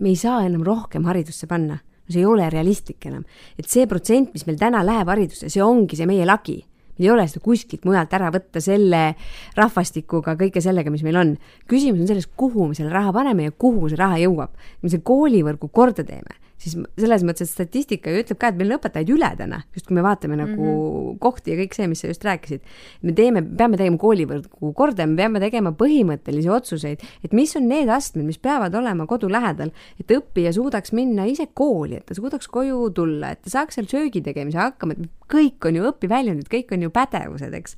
[0.00, 1.80] me ei saa enam rohkem haridusse panna
[2.10, 3.24] see ei ole realistlik enam.
[3.58, 6.58] et see protsent, mis meil täna läheb haridusse, see ongi see meie lagi.
[7.00, 9.14] ei ole seda kuskilt mujalt ära võtta selle
[9.56, 11.34] rahvastikuga, kõige sellega, mis meil on.
[11.70, 14.54] küsimus on selles, kuhu me selle raha paneme ja kuhu see raha jõuab.
[14.82, 18.74] me selle koolivõrgu korda teeme siis selles mõttes, et statistika ju ütleb ka, et meil
[18.74, 21.18] on õpetajaid üle täna, just kui me vaatame nagu mm -hmm.
[21.22, 22.60] kohti ja kõik see, mis sa just rääkisid.
[23.02, 27.88] me teeme, peame tegema koolivõrgu korda, me peame tegema põhimõttelisi otsuseid, et mis on need
[27.88, 32.48] astmed, mis peavad olema kodu lähedal, et õppija suudaks minna ise kooli, et ta suudaks
[32.48, 36.72] koju tulla, et ta saaks seal söögi tegemise hakkama, et kõik on ju õpiväljundid, kõik
[36.72, 37.76] on ju pädevused, eks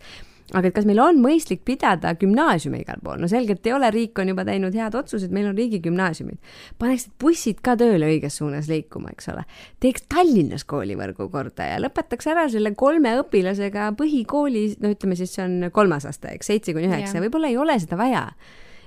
[0.53, 4.19] aga et kas meil on mõistlik pidada gümnaasiume igal pool, no selgelt ei ole, riik
[4.23, 6.41] on juba teinud head otsused, meil on riigigümnaasiumid.
[6.83, 9.45] paneks need bussid ka tööle õiges suunas liikuma, eks ole.
[9.81, 15.47] teeks Tallinnas koolivõrgu korda ja lõpetaks ära selle kolme õpilasega põhikoolis, no ütleme siis see
[15.47, 18.29] on kolmas aste, eks, seitse kuni üheksa, võib-olla ei ole seda vaja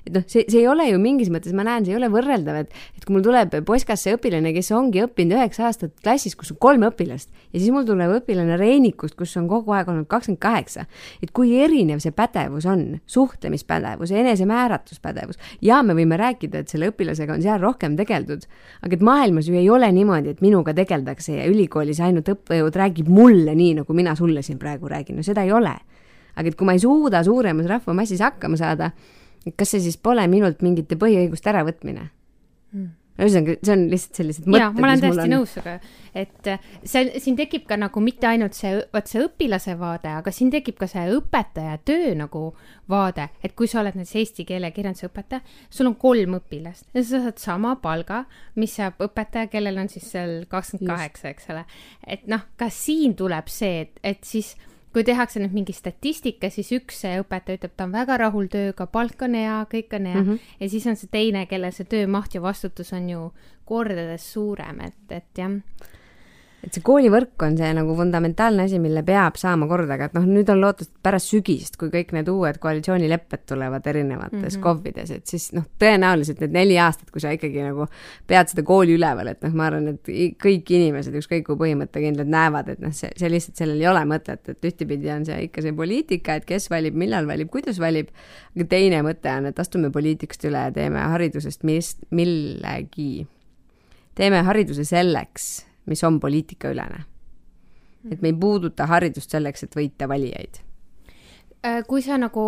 [0.05, 2.59] et noh, see, see ei ole ju mingis mõttes, ma näen, see ei ole võrreldav,
[2.61, 6.59] et, et kui mul tuleb Poskasse õpilane, kes ongi õppinud üheksa aastat klassis, kus on
[6.61, 10.85] kolm õpilast ja siis mul tuleb õpilane Reenikust, kus on kogu aeg olnud kakskümmend kaheksa.
[11.23, 17.37] et kui erinev see pädevus on, suhtlemispädevus, enesemääratluspädevus ja me võime rääkida, et selle õpilasega
[17.37, 18.45] on seal rohkem tegeldud,
[18.85, 23.09] aga et maailmas ju ei ole niimoodi, et minuga tegeldakse ja ülikoolis ainult õppejõud räägib
[23.09, 25.75] mulle nii, nagu mina sulle siin praegu räägin, no seda ei ole.
[26.35, 28.89] aga et kui ma ei suuda suuremas rahvamassis hakkama saada,
[29.53, 32.93] kas see siis pole minult mingite põhiõiguste äravõtmine mm.?
[33.15, 34.59] ühesõnaga, see on lihtsalt sellised mõtted.
[34.59, 35.75] jaa, ma olen täiesti nõus sinuga,
[36.19, 40.33] et äh, see, siin tekib ka nagu mitte ainult see, vot see õpilase vaade, aga
[40.35, 42.43] siin tekib ka see õpetaja töö nagu
[42.91, 46.89] vaade, et kui sa oled näiteks eesti keele ja kirjanduse õpetaja, sul on kolm õpilast
[46.91, 48.25] ja sa saad sama palga,
[48.59, 51.63] mis saab õpetaja, kellel on siis seal kakskümmend kaheksa, eks ole.
[52.03, 54.57] et noh, ka siin tuleb see, et, et siis
[54.95, 59.25] kui tehakse nüüd mingi statistika, siis üks õpetaja ütleb, ta on väga rahul tööga, palk
[59.27, 60.53] on hea, kõik on hea mm -hmm.
[60.59, 63.25] ja siis on see teine, kellel see töömaht ja vastutus on ju
[63.65, 65.59] kordades suurem, et, et jah
[66.65, 70.25] et see koolivõrk on see nagu fundamentaalne asi, mille peab saama korda, aga et noh,
[70.25, 74.63] nüüd on lootust pärast sügist, kui kõik need uued koalitsioonilepped tulevad erinevates mm -hmm.
[74.63, 77.85] KOV-ides, et siis noh, tõenäoliselt need neli aastat, kui sa ikkagi nagu
[78.27, 80.09] pead seda kooli üleval, et noh, ma arvan, et
[80.41, 84.49] kõik inimesed, ükskõik kui põhimõttekindlad, näevad, et noh, see, see lihtsalt, sellel ei ole mõtet,
[84.49, 88.09] et ühtepidi on see ikka see poliitika, et kes valib, millal valib, kuidas valib,
[88.55, 93.27] aga teine mõte on, et astume poliitikast üle ja teeme haridusest mis, millegi,
[94.15, 97.03] teeme hariduse selleks mis on poliitikaülene.
[98.11, 100.59] et me ei puuduta haridust selleks, et võita valijaid.
[101.65, 102.43] Äh, kui sa nagu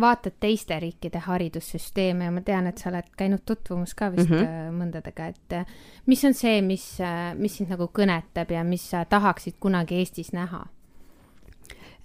[0.00, 4.36] vaatad teiste riikide haridussüsteeme ja ma tean, et sa oled käinud tutvumas ka vist mm
[4.36, 4.78] -hmm.
[4.78, 5.66] mõndadega, et äh,
[6.06, 6.98] mis on see, mis,
[7.38, 10.66] mis sind nagu kõnetab ja mis sa tahaksid kunagi Eestis näha?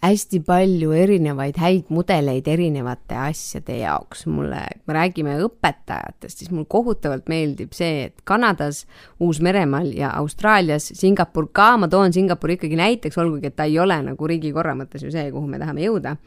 [0.04, 4.26] Hästi palju erinevaid häid mudeleid erinevate asjade jaoks.
[4.28, 8.86] mulle, kui me räägime õpetajatest, siis mulle kohutavalt meeldib see, et Kanadas,
[9.20, 14.00] Uus-Meremaal ja Austraalias, Singapur ka, ma toon Singapuri ikkagi näiteks, olgugi et ta ei ole
[14.12, 16.18] nagu riigikorra mõttes ju see, kuhu me tahame jõuda,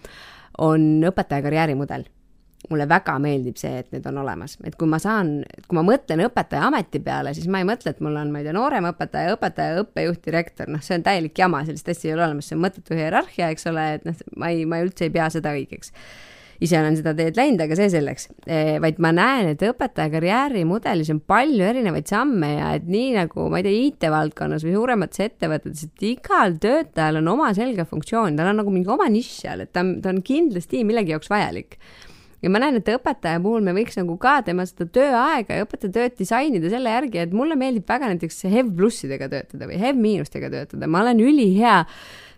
[0.59, 2.09] on õpetaja karjäärimudel
[2.69, 6.25] mulle väga meeldib see, et need on olemas, et kui ma saan, kui ma mõtlen
[6.27, 9.85] õpetaja ameti peale, siis ma ei mõtle, et mul on, ma ei tea, nooremõpetaja, õpetaja,
[9.85, 12.99] õppejuht, direktor, noh, see on täielik jama, sellist asja ei ole olemas, see on mõttetu
[12.99, 15.95] hierarhia, eks ole, et noh, ma ei, ma üldse ei pea seda õigeks.
[16.61, 18.27] Ise olen seda teed läinud, aga see selleks.
[18.45, 18.77] E,.
[18.85, 23.63] vaid ma näen, et õpetaja karjäärimudelis on palju erinevaid samme ja et nii nagu ma
[23.63, 28.61] ei tea, IT-valdkonnas või suuremates ettevõtetes, et igal töötajal on oma selge funktsioon, tal on
[28.61, 31.81] nagu mingi oma nišš seal, et ta on, ta on kindlasti millegi jaoks vajalik
[32.43, 35.93] ja ma näen, et õpetaja puhul me võiks nagu ka tema seda tööaega ja õpetaja
[35.99, 40.51] tööd disainida selle järgi, et mulle meeldib väga näiteks HEV plussidega töötada või HEV miinustega
[40.53, 41.77] töötada, ma olen ülihea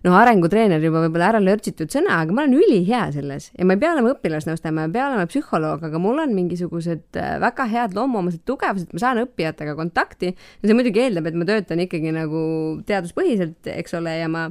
[0.03, 3.51] noh, arengutreener juba võib-olla ära lörtsitud sõna, aga ma olen ülihea selles.
[3.59, 7.21] Ja ma ei pea olema õpilasnõustaja, ma ei pea olema psühholoog, aga mul on mingisugused
[7.21, 10.33] äh, väga head loomuomased tugevused, ma saan õppijatega kontakti.
[10.35, 12.45] Ja see muidugi eeldab, et ma töötan ikkagi nagu
[12.89, 14.49] teaduspõhiselt, eks ole, ja ma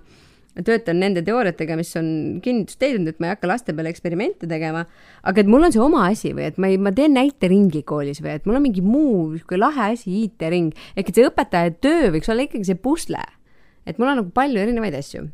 [0.60, 2.08] töötan nende teooriatega, mis on
[2.44, 4.84] kinnitust leidnud, et ma ei hakka laste peale eksperimente tegema,
[5.24, 8.20] aga et mul on see oma asi või et ma ei, ma teen näiteringi koolis
[8.24, 12.12] või et mul on mingi muu niisugune lahe asi, IT-ring, ehk et see õpetaja töö
[12.18, 13.24] võiks olla ikkagi see pusle.
[13.88, 15.30] et mul on nagu palju erinevaid asju.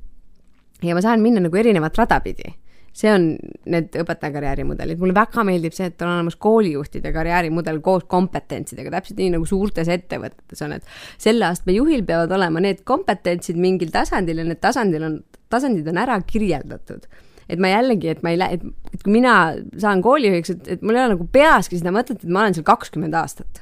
[0.86, 2.54] ja ma saan minna nagu erinevat rada pidi
[2.98, 3.28] see on
[3.70, 9.22] need õpetaja karjäärimudelid, mulle väga meeldib see, et on olemas koolijuhtide karjäärimudel koos kompetentsidega, täpselt
[9.22, 14.42] nii nagu suurtes ettevõtetes on, et selle astme juhil peavad olema need kompetentsid mingil tasandil
[14.42, 15.22] ja need tasandil on,
[15.54, 17.06] tasandid on ära kirjeldatud.
[17.48, 18.58] Et ma jällegi, et ma ei lähe,
[18.92, 19.38] et kui mina
[19.80, 22.68] saan koolijuhiks, et, et mul ei ole nagu peaski seda mõtet, et ma olen seal
[22.68, 23.62] kakskümmend aastat.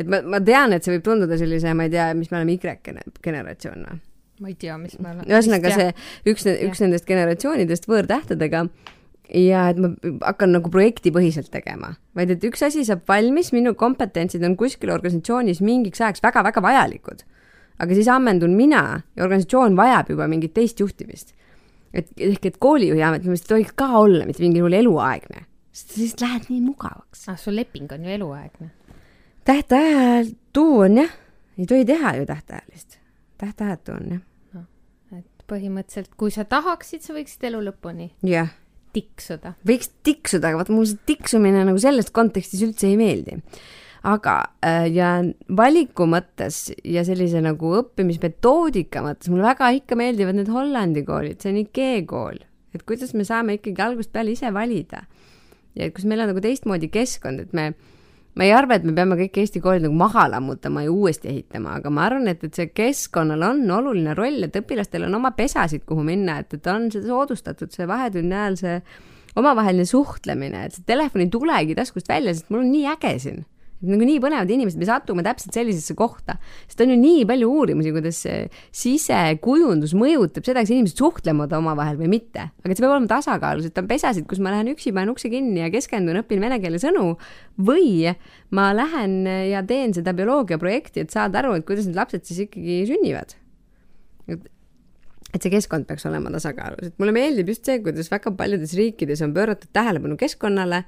[0.00, 2.56] et ma, ma tean, et see võib tunduda sellise, ma ei tea, mis me oleme
[2.56, 4.02] Y-generatsioon või
[4.40, 5.28] ma ei tea, mis me oleme.
[5.30, 5.88] ühesõnaga see
[6.32, 8.66] üks, üks nendest generatsioonidest võõrtähtedega
[9.32, 9.90] ja et ma
[10.24, 15.62] hakkan nagu projektipõhiselt tegema, vaid et üks asi saab valmis, minu kompetentsid on kuskil organisatsioonis
[15.64, 17.24] mingiks ajaks väga-väga vajalikud.
[17.78, 21.34] aga siis ammendun mina ja organisatsioon vajab juba mingit teist juhtimist.
[21.92, 25.46] et ehk, et koolijuhi amet minu meelest ei tohiks ka olla mitte mingil juhul eluaegne,
[25.72, 27.28] sest lihtsalt lähed nii mugavaks.
[27.28, 28.70] ah, su leping on ju eluaegne.
[29.44, 31.18] tähtajatu on jah,
[31.58, 32.95] ei tohi teha ju tähtajalist,
[33.40, 34.22] tähtajatu on jah
[34.54, 34.66] no,.
[35.16, 38.54] et põhimõtteliselt, kui sa tahaksid, sa võiksid elu lõpuni jah
[38.96, 39.56] tiksuda.
[39.66, 43.40] võiks tiksuda, aga vaata mulle see tiksumine nagu selles kontekstis üldse ei meeldi.
[44.06, 45.10] aga äh, ja
[45.58, 51.52] valiku mõttes ja sellise nagu õppimismetoodika mõttes mulle väga ikka meeldivad need Hollandi koolid, see
[51.52, 52.38] on IKEA kool,
[52.76, 55.04] et kuidas me saame ikkagi algusest peale ise valida.
[55.76, 57.72] ja kus meil on nagu teistmoodi keskkond, et me
[58.36, 61.78] ma ei arva, et me peame kõik Eesti koolid nagu maha lammutama ja uuesti ehitama,
[61.80, 65.86] aga ma arvan, et, et see keskkonnal on oluline roll, et õpilastel on oma pesasid,
[65.88, 68.78] kuhu minna, et, et on seda soodustatud, see vahetunni ajal see
[69.36, 73.44] omavaheline suhtlemine, et see telefon ei tulegi taskust välja, sest mul on nii äge siin
[73.84, 77.92] nagu nii põnevad inimesed, me satume täpselt sellisesse kohta, sest on ju nii palju uurimusi,
[77.92, 78.22] kuidas
[78.74, 82.48] sisekujundus mõjutab seda, kas inimesed suhtlevad omavahel või mitte.
[82.64, 85.60] aga see peab olema tasakaalus, et on pesasid, kus ma lähen üksi, panen ukse kinni
[85.60, 87.16] ja keskendun, õpin vene keele sõnu
[87.60, 88.14] või
[88.56, 92.84] ma lähen ja teen seda bioloogiaprojekti, et saada aru, et kuidas need lapsed siis ikkagi
[92.88, 93.36] sünnivad.
[95.36, 99.20] et see keskkond peaks olema tasakaalus, et mulle meeldib just see, kuidas väga paljudes riikides
[99.26, 100.86] on pööratud tähelepanu keskkonnale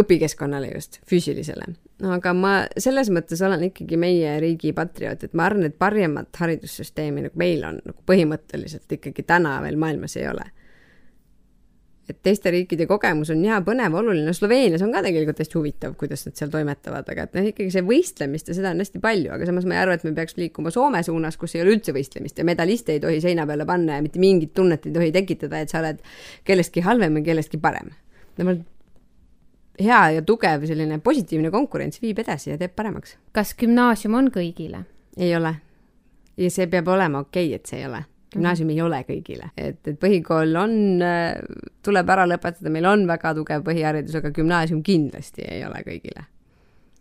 [0.00, 1.68] õpikeskkonnale just, füüsilisele.
[2.10, 7.28] aga ma selles mõttes olen ikkagi meie riigi patrioot, et ma arvan, et parimat haridussüsteemi
[7.28, 10.50] nagu meil on, nagu põhimõtteliselt ikkagi täna veel maailmas ei ole.
[12.04, 16.26] et teiste riikide kogemus on hea, põnev, oluline, Sloveenias on ka tegelikult hästi huvitav, kuidas
[16.26, 19.48] nad seal toimetavad, aga et noh, ikkagi see võistlemist ja seda on hästi palju, aga
[19.48, 22.36] samas ma ei arva, et me peaks liikuma Soome suunas, kus ei ole üldse võistlemist
[22.36, 25.72] ja medaliste ei tohi seina peale panna ja mitte mingit tunnet ei tohi tekitada, et
[25.72, 26.04] sa oled
[26.44, 27.94] kellestki halvem või kellestki parem.
[28.36, 28.58] no ma
[29.80, 33.16] hea ja tugev selline positiivne konkurents viib edasi ja teeb paremaks.
[33.32, 34.84] kas gümnaasium on kõigile?
[35.16, 35.54] ei ole.
[36.36, 38.04] ja see peab olema okei okay,, et see ei ole.
[38.34, 40.76] gümnaasium ei ole kõigile, et, et põhikool on,
[41.82, 46.26] tuleb ära lõpetada, meil on väga tugev põhiharidus, aga gümnaasium kindlasti ei ole kõigile.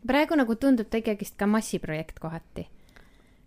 [0.08, 2.68] praegu nagu tundub ta ikkagist ka massiprojekt kohati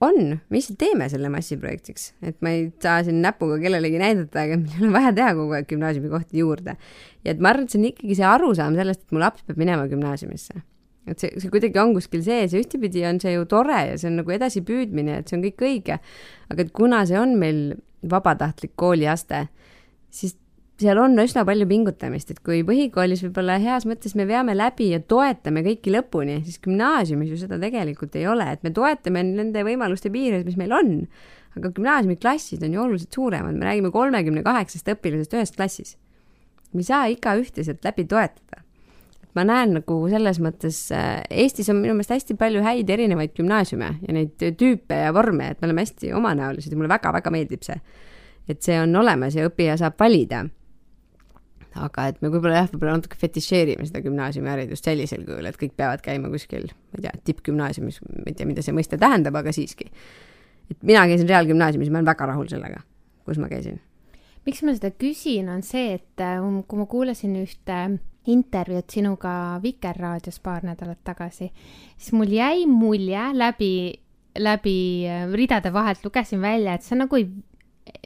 [0.05, 4.59] on, me lihtsalt teeme selle massiprojektiks, et ma ei saa siin näpuga kellelegi näidata, aga
[4.61, 6.77] meil on vaja teha kogu aeg gümnaasiumikohti juurde.
[7.25, 9.61] ja et ma arvan, et see on ikkagi see arusaam sellest, et mu laps peab
[9.61, 10.63] minema gümnaasiumisse.
[11.07, 14.11] et see, see kuidagi on kuskil sees ja ühtepidi on see ju tore ja see
[14.13, 16.01] on nagu edasipüüdmine, et see on kõik õige.
[16.53, 17.63] aga et kuna see on meil
[18.07, 19.47] vabatahtlik kooliaste,
[20.13, 20.37] siis
[20.81, 25.01] seal on üsna palju pingutamist, et kui põhikoolis võib-olla heas mõttes me veame läbi ja
[25.01, 30.13] toetame kõiki lõpuni, siis gümnaasiumis ju seda tegelikult ei ole, et me toetame nende võimaluste
[30.13, 30.93] piires, mis meil on.
[31.57, 35.97] aga gümnaasiumiklassid on ju oluliselt suuremad, me räägime kolmekümne kaheksast õpilasest ühes klassis.
[36.75, 38.61] me ei saa igaühte sealt läbi toetada.
[39.35, 43.91] ma näen nagu selles mõttes, äh, Eestis on minu meelest hästi palju häid erinevaid gümnaasiume
[44.03, 47.81] ja neid tüüpe ja vorme, et me oleme hästi omanäolised ja mulle väga-väga meeldib see.
[48.49, 50.45] et see on olemas ja õppija saab valida
[51.77, 56.03] aga et me võib-olla jah, võib-olla natuke fetišeerime seda gümnaasiumiharidust sellisel kujul, et kõik peavad
[56.05, 59.91] käima kuskil, ma ei tea, tippgümnaasiumis, ma ei tea, mida see mõiste tähendab, aga siiski.
[60.71, 62.83] et mina käisin reaalgümnaasiumis, ma olen väga rahul sellega,
[63.29, 63.81] kus ma käisin.
[64.47, 67.81] miks ma seda küsin, on see, et äh, um, kui ma kuulasin ühte
[68.27, 71.53] intervjuud sinuga Vikerraadios paar nädalat tagasi,
[71.97, 73.75] siis mul jäi mulje läbi,
[74.39, 77.29] läbi äh, ridade vahelt lugesin välja, et sa nagu ei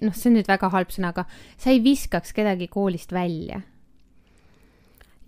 [0.02, 1.26] noh, see on nüüd väga halb sõna, aga
[1.60, 3.62] sa ei viskaks kedagi koolist välja.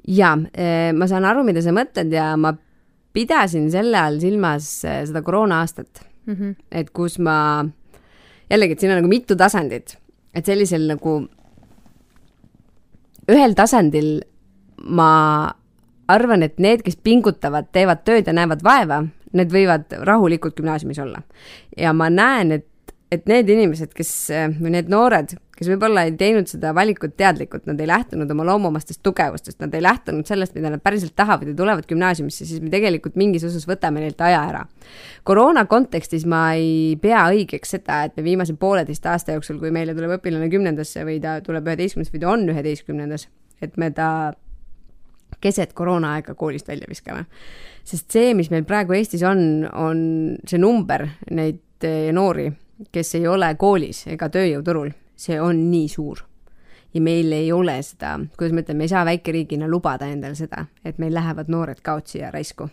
[0.03, 2.55] jaa, eh, ma saan aru, mida sa mõtled ja ma
[3.12, 6.35] pidasin selle all silmas eh, seda koroona aastat mm.
[6.35, 6.55] -hmm.
[6.71, 7.65] et kus ma,
[8.51, 9.97] jällegi, et siin on nagu mitu tasandit,
[10.35, 11.21] et sellisel nagu
[13.31, 14.23] ühel tasandil
[14.83, 15.53] ma
[16.11, 21.23] arvan, et need, kes pingutavad, teevad tööd ja näevad vaeva, need võivad rahulikult gümnaasiumis olla.
[21.77, 22.67] ja ma näen, et
[23.12, 24.11] et need inimesed, kes,
[24.57, 29.03] või need noored, kes võib-olla ei teinud seda valikut teadlikult, nad ei lähtunud oma loomumastest
[29.05, 33.18] tugevustest, nad ei lähtunud sellest, mida nad päriselt tahavad ja tulevad gümnaasiumisse, siis me tegelikult
[33.20, 34.62] mingis osas võtame neilt aja ära.
[35.29, 39.94] koroona kontekstis ma ei pea õigeks seda, et me viimase pooleteist aasta jooksul, kui meile
[39.98, 43.29] tuleb õpilane kümnendasse või ta tuleb üheteistkümnendasse või ta on üheteistkümnendas,
[43.62, 44.09] et me ta
[45.42, 47.27] keset koroonaaega koolist välja viskame.
[47.85, 50.03] sest see, mis meil praegu Eestis on, on
[50.48, 51.61] see number neid
[52.15, 52.46] noori
[52.92, 56.22] kes ei ole koolis ega tööjõuturul, see on nii suur.
[56.94, 60.66] ja meil ei ole seda, kuidas ma ütlen, me ei saa väikeriigina lubada endale seda,
[60.85, 62.68] et meil lähevad noored kaotsi ja raisku.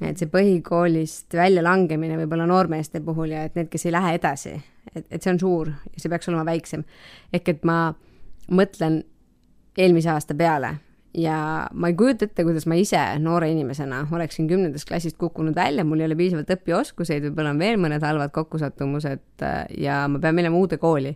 [0.00, 4.54] et see põhikoolist väljalangemine võib-olla noormeeste puhul ja et need, kes ei lähe edasi,
[4.94, 6.84] et, et see on suur ja see peaks olema väiksem.
[7.32, 7.94] ehk et ma
[8.50, 9.02] mõtlen
[9.78, 10.76] eelmise aasta peale
[11.14, 15.84] ja ma ei kujuta ette, kuidas ma ise noore inimesena oleksin kümnendast klassist kukkunud välja,
[15.86, 20.36] mul ei ole piisavalt õpioskuseid, võib-olla on veel mõned halvad kokkusattumused äh, ja ma pean
[20.36, 21.14] minema uude kooli.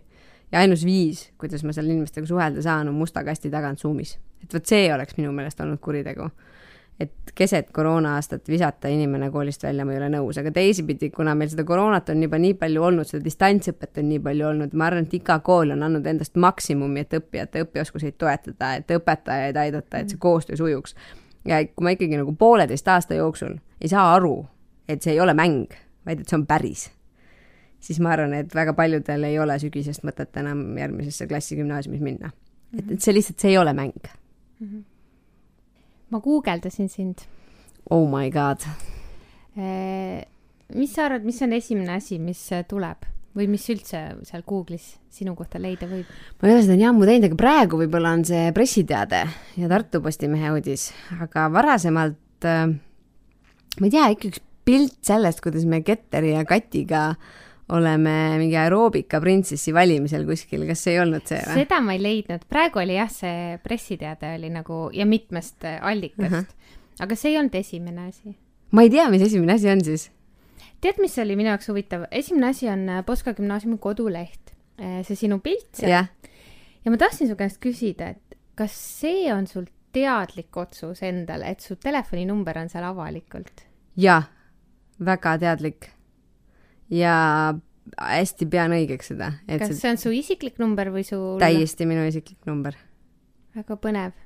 [0.51, 4.17] ja ainus viis, kuidas ma seal inimestega suhelda saan, on musta kasti tagant Zoomis.
[4.43, 6.29] et vot see oleks minu meelest olnud kuritegu
[6.99, 11.51] et keset koroona-aastat visata inimene koolist välja, ma ei ole nõus, aga teisipidi, kuna meil
[11.51, 15.07] seda koroonat on juba nii palju olnud, seda distantsõpet on nii palju olnud, ma arvan,
[15.07, 20.11] et iga kool on andnud endast maksimumi, et õppijate õpioskuseid toetada, et õpetajaid aidata, et
[20.11, 20.95] see koostöö sujuks.
[21.47, 24.43] ja kui ma ikkagi nagu pooleteist aasta jooksul ei saa aru,
[24.87, 25.71] et see ei ole mäng,
[26.05, 26.89] vaid et see on päris,
[27.79, 32.35] siis ma arvan, et väga paljudel ei ole sügisest mõtet enam järgmisesse klassi gümnaasiumis minna.
[32.75, 34.67] et, et see lihtsalt, see ei ole mäng mm.
[34.67, 34.87] -hmm
[36.09, 37.23] ma guugeldasin sind.
[37.89, 38.65] Oh my god.
[39.57, 40.19] Eh,
[40.75, 43.07] mis sa arvad, mis on esimene asi, mis tuleb
[43.37, 46.07] või mis üldse seal Google'is sinu kohta leida võib?
[46.41, 49.19] ma ei ole seda nii ammu teinud, aga praegu võib-olla on see pressiteade
[49.61, 50.87] ja Tartu Postimehe uudis,
[51.21, 52.65] aga varasemalt äh,
[53.77, 57.37] ma ei tea, ikka üks pilt sellest, kuidas me Ketteri ja Katiga äh,
[57.75, 61.63] oleme mingi aeroobika printsessi valimisel kuskil, kas ei olnud see või?
[61.63, 66.31] seda ma ei leidnud, praegu oli jah, see pressiteade oli nagu ja mitmest äh, allikast
[66.31, 67.03] uh, -huh.
[67.05, 68.33] aga see ei olnud esimene asi.
[68.71, 70.09] ma ei tea, mis esimene asi on siis.
[70.81, 75.15] tead, mis oli minu jaoks huvitav, esimene asi on äh, Poska gümnaasiumi koduleht, äh, see
[75.27, 76.09] sinu pilt seal yeah..
[76.85, 81.61] ja ma tahtsin su käest küsida, et kas see on sul teadlik otsus endale, et
[81.61, 83.65] su telefoninumber on seal avalikult?
[83.97, 84.23] jaa,
[85.05, 85.93] väga teadlik
[86.89, 87.15] ja
[87.97, 89.33] hästi pean õigeks seda.
[89.47, 91.19] kas see on su isiklik number või su?
[91.41, 92.77] täiesti minu isiklik number.
[93.55, 94.17] väga põnev.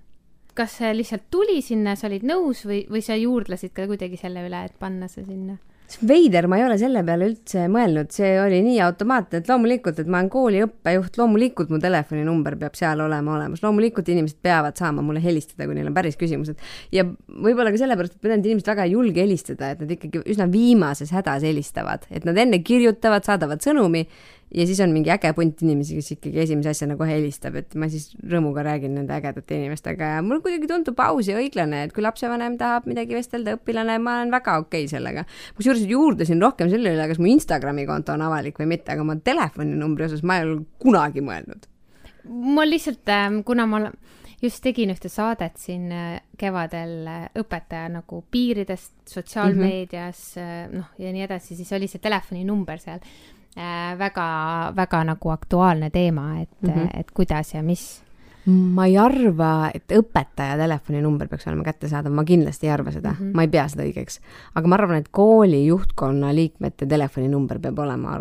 [0.54, 4.46] kas see lihtsalt tuli sinna, sa olid nõus või, või sa juurdlesid ka kuidagi selle
[4.48, 5.58] üle, et panna see sinna?
[6.02, 10.10] Veider, ma ei ole selle peale üldse mõelnud, see oli nii automaatne, et loomulikult, et
[10.10, 15.06] ma olen kooli õppejuht, loomulikult mu telefoninumber peab seal olema olemas, loomulikult inimesed peavad saama
[15.06, 16.60] mulle helistada, kui neil on päris küsimused.
[16.96, 20.50] ja võib-olla ka sellepärast, et mõned inimesed väga ei julge helistada, et nad ikkagi üsna
[20.52, 24.08] viimases hädas helistavad, et nad enne kirjutavad, saadavad sõnumi
[24.54, 27.90] ja siis on mingi äge punt inimesi, kes ikkagi esimese asjana kohe helistab, et ma
[27.92, 32.06] siis rõõmuga räägin nende ägedate inimestega ja mulle kuidagi tundub aus ja õiglane, et kui
[32.06, 35.26] lapsevanem tahab midagi vestelda, õpilane, ma olen väga okei okay sellega.
[35.58, 39.18] kusjuures juurdlesin rohkem selle üle, kas mu Instagrami konto on avalik või mitte, aga ma
[39.18, 41.70] telefoninumbri osas ma ei ole kunagi mõelnud.
[42.30, 43.86] ma lihtsalt, ähm, kuna ma
[44.44, 50.76] just tegin ühte saadet siin äh, kevadel äh, õpetaja nagu piiridest sotsiaalmeedias mm, -hmm.
[50.78, 53.00] noh, ja nii edasi, siis oli see telefoninumber seal
[53.98, 57.00] väga-väga äh, nagu aktuaalne teema, et mm, -hmm.
[57.00, 58.04] et kuidas ja mis
[58.46, 63.20] ma ei arva, et õpetaja telefoninumber peaks olema kättesaadav, ma kindlasti ei arva seda mm,
[63.20, 63.36] -hmm.
[63.36, 64.20] ma ei pea seda õigeks.
[64.56, 68.20] aga ma arvan, et kooli juhtkonna liikmete telefoninumber peab olema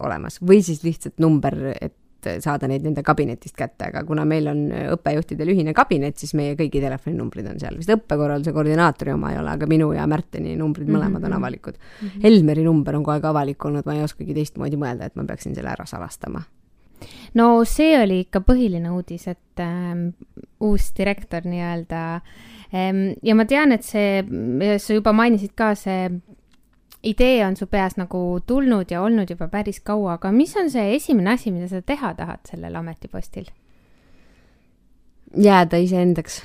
[0.00, 1.94] olemas või siis lihtsalt number, et
[2.26, 4.66] et saada neid nende kabinetist kätte, aga kuna meil on
[4.96, 9.54] õppejuhtidel ühine kabinet, siis meie kõigi telefoninumbrid on seal, vist õppekorralduse koordinaatori oma ei ole,
[9.56, 11.24] aga minu ja Märteni numbrid mõlemad mm -hmm.
[11.24, 11.38] on mhm.
[11.38, 12.08] avalikud mm.
[12.08, 12.22] -hmm.
[12.22, 15.54] Helmeri number on kogu aeg avalik olnud, ma ei oskagi teistmoodi mõelda, et ma peaksin
[15.54, 16.42] selle ära salastama
[17.34, 20.08] no see oli ikka põhiline uudis, et ähm,
[20.60, 22.20] uus direktor nii-öelda
[22.74, 24.24] ähm, ja ma tean, et see,
[24.78, 26.08] sa juba mainisid ka, see
[27.06, 30.96] idee on su peas nagu tulnud ja olnud juba päris kaua, aga mis on see
[30.96, 33.48] esimene asi, mida sa teha tahad sellel ametipostil?
[35.36, 36.42] jääda iseendaks.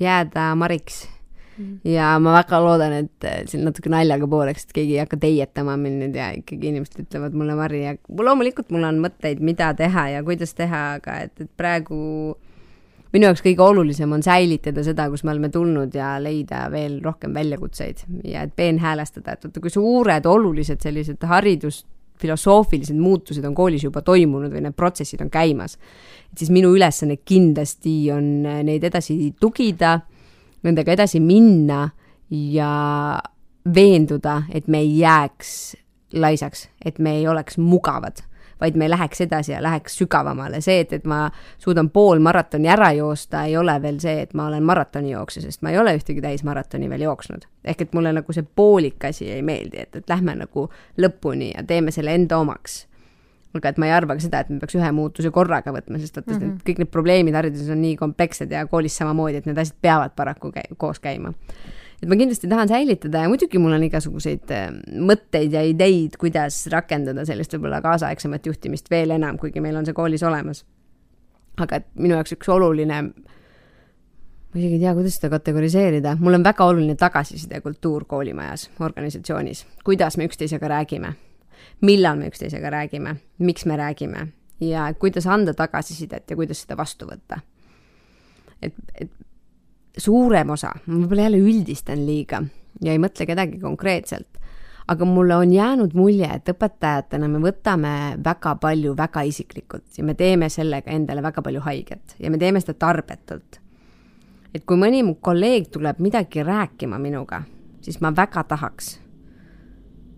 [0.00, 1.04] jääda Mariks
[1.58, 1.80] mm..
[1.84, 6.02] ja ma väga loodan, et siin natuke naljaga pooleks, et keegi ei hakka teietama mind
[6.02, 10.24] nüüd ja ikkagi inimesed ütlevad mulle Mari ja loomulikult mul on mõtteid, mida teha ja
[10.26, 11.98] kuidas teha, aga et, et praegu
[13.14, 17.34] minu jaoks kõige olulisem on säilitada seda, kus me oleme tulnud ja leida veel rohkem
[17.34, 21.84] väljakutseid ja et peenhäälestada, et vaata, kui suured olulised sellised haridus
[22.20, 25.76] filosoofilised muutused on koolis juba toimunud või need protsessid on käimas,
[26.30, 28.28] et siis minu ülesanne kindlasti on
[28.66, 29.96] neid edasi tugida,
[30.66, 31.88] nendega edasi minna
[32.30, 32.74] ja
[33.74, 35.50] veenduda, et me ei jääks
[36.14, 38.22] laisaks, et me ei oleks mugavad
[38.64, 40.60] vaid me läheks edasi ja läheks sügavamale.
[40.64, 41.26] see, et, et ma
[41.58, 45.74] suudan pool maratoni ära joosta, ei ole veel see, et ma olen maratonijooksja, sest ma
[45.74, 47.46] ei ole ühtegi täismaratoni veel jooksnud.
[47.64, 50.68] ehk et mulle nagu see poolik asi ei meeldi, et, et lähme nagu
[51.00, 52.84] lõpuni ja teeme selle enda omaks
[53.54, 56.16] aga et ma ei arva ka seda, et me peaks ühe muutuse korraga võtma, sest
[56.18, 56.64] vaata mm -hmm.
[56.66, 60.50] kõik need probleemid hariduses on nii komplekssed ja koolis samamoodi, et need asjad peavad paraku
[60.52, 61.32] käi koos käima
[62.02, 64.70] et ma kindlasti tahan säilitada ja muidugi mul on igasuguseid äh,
[65.10, 69.96] mõtteid ja ideid, kuidas rakendada sellist võib-olla kaasaegsemat juhtimist veel enam, kuigi meil on see
[69.96, 70.64] koolis olemas.
[71.60, 73.02] aga et minu jaoks üks oluline,
[74.54, 80.18] ma isegi ei tea, kuidas seda kategoriseerida, mul on väga oluline tagasisidekultuur koolimajas, organisatsioonis, kuidas
[80.18, 81.12] me üksteisega räägime,
[81.86, 84.28] millal me üksteisega räägime, miks me räägime?
[84.60, 87.40] Ja kuidas anda tagasisidet ja kuidas seda vastu võtta?
[88.62, 89.10] Et, et
[89.96, 92.42] suurem osa, ma võib-olla jälle üldistan liiga
[92.82, 94.40] ja ei mõtle kedagi konkreetselt,
[94.90, 97.92] aga mulle on jäänud mulje, et õpetajatena me võtame
[98.24, 102.60] väga palju väga isiklikult ja me teeme sellega endale väga palju haiget ja me teeme
[102.60, 103.60] seda tarbetult.
[104.54, 107.42] et kui mõni mu kolleeg tuleb midagi rääkima minuga,
[107.82, 108.98] siis ma väga tahaks,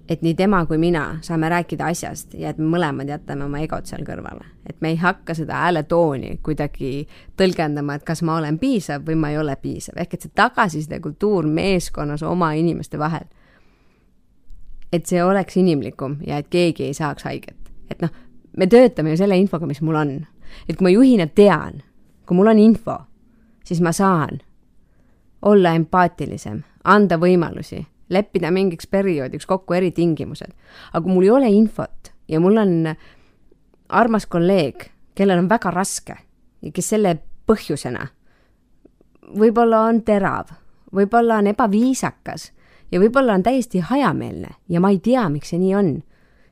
[0.08, 3.86] et nii tema kui mina saame rääkida asjast ja et me mõlemad jätame oma egod
[3.86, 4.44] seal kõrvale.
[4.66, 9.30] et me ei hakka seda hääletooni kuidagi tõlgendama, et kas ma olen piisav või ma
[9.30, 13.26] ei ole piisav, ehk et see tagasiside kultuur meeskonnas oma inimeste vahel
[14.92, 17.56] et see oleks inimlikum ja et keegi ei saaks haiget.
[17.90, 18.10] et noh,
[18.56, 20.14] me töötame ju selle infoga, mis mul on.
[20.68, 21.82] et kui ma juhina tean,
[22.26, 22.98] kui mul on info,
[23.64, 24.40] siis ma saan
[25.42, 30.52] olla empaatilisem, anda võimalusi, leppida mingiks perioodiks kokku eritingimused.
[30.92, 32.94] aga kui mul ei ole infot ja mul on
[33.88, 36.16] armas kolleeg, kellel on väga raske
[36.62, 38.06] ja kes selle põhjusena
[39.34, 40.50] võib-olla on terav,
[40.94, 42.50] võib-olla on ebaviisakas
[42.92, 45.90] ja võib-olla on täiesti hajameelne ja ma ei tea, miks see nii on,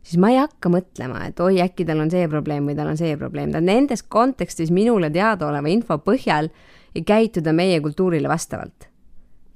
[0.02, 3.00] siis ma ei hakka mõtlema, et oi, äkki tal on see probleem või tal on
[3.00, 6.50] see probleem, ta nendes kontekstis minule teadaoleva info põhjal
[6.94, 8.88] ei käituda meie kultuurile vastavalt.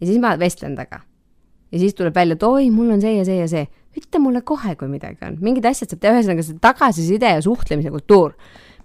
[0.00, 1.02] ja siis ma vestlen temaga.
[1.72, 3.66] Ja siis tuleb välja, et oi, mul on see ja see ja see.
[3.98, 7.90] ütle mulle kohe, kui midagi on, mingid asjad saab teha, ühesõnaga see tagasiside ja suhtlemise
[7.90, 8.34] kultuur.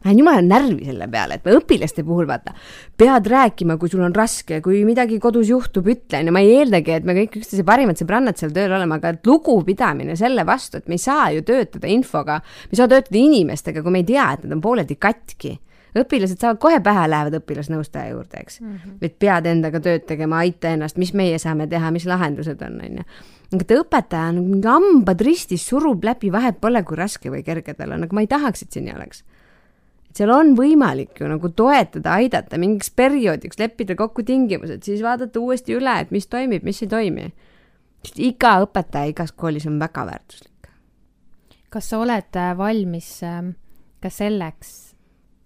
[0.04, 2.52] Ma lähen jumala närvi selle peale, et õpilaste puhul vaata,
[3.00, 6.58] pead rääkima, kui sul on raske, kui midagi kodus juhtub, ütle, on ju, ma ei
[6.58, 10.82] eeldagi, et me kõik üksteise parimad sõbrannad seal tööl oleme, aga et lugupidamine selle vastu,
[10.82, 14.10] et me ei saa ju töötada infoga, me ei saa töötada inimestega, kui me ei
[14.12, 15.54] tea, et nad on pooleldi katki
[15.98, 18.74] õpilased saavad kohe pähe, lähevad õpilasnõustaja juurde, eks mm.
[18.74, 18.98] -hmm.
[19.02, 22.98] et pead endaga tööd tegema, aita ennast, mis meie saame teha, mis lahendused on, on
[23.02, 23.06] ju.
[23.54, 27.74] aga ta õpetaja on mingi hambad ristis, surub läbi, vahet pole, kui raske või kerge
[27.74, 29.24] tal on, aga ma ei tahaks, et see nii oleks
[30.18, 35.78] seal on võimalik ju nagu toetada, aidata mingiks perioodiks, leppida kokku tingimused, siis vaadata uuesti
[35.78, 37.28] üle, et mis toimib, mis ei toimi.
[38.18, 40.70] iga õpetaja igas koolis on väga väärtuslik.
[41.70, 43.56] kas sa oled äh, valmis ähm,
[44.02, 44.83] ka selleks,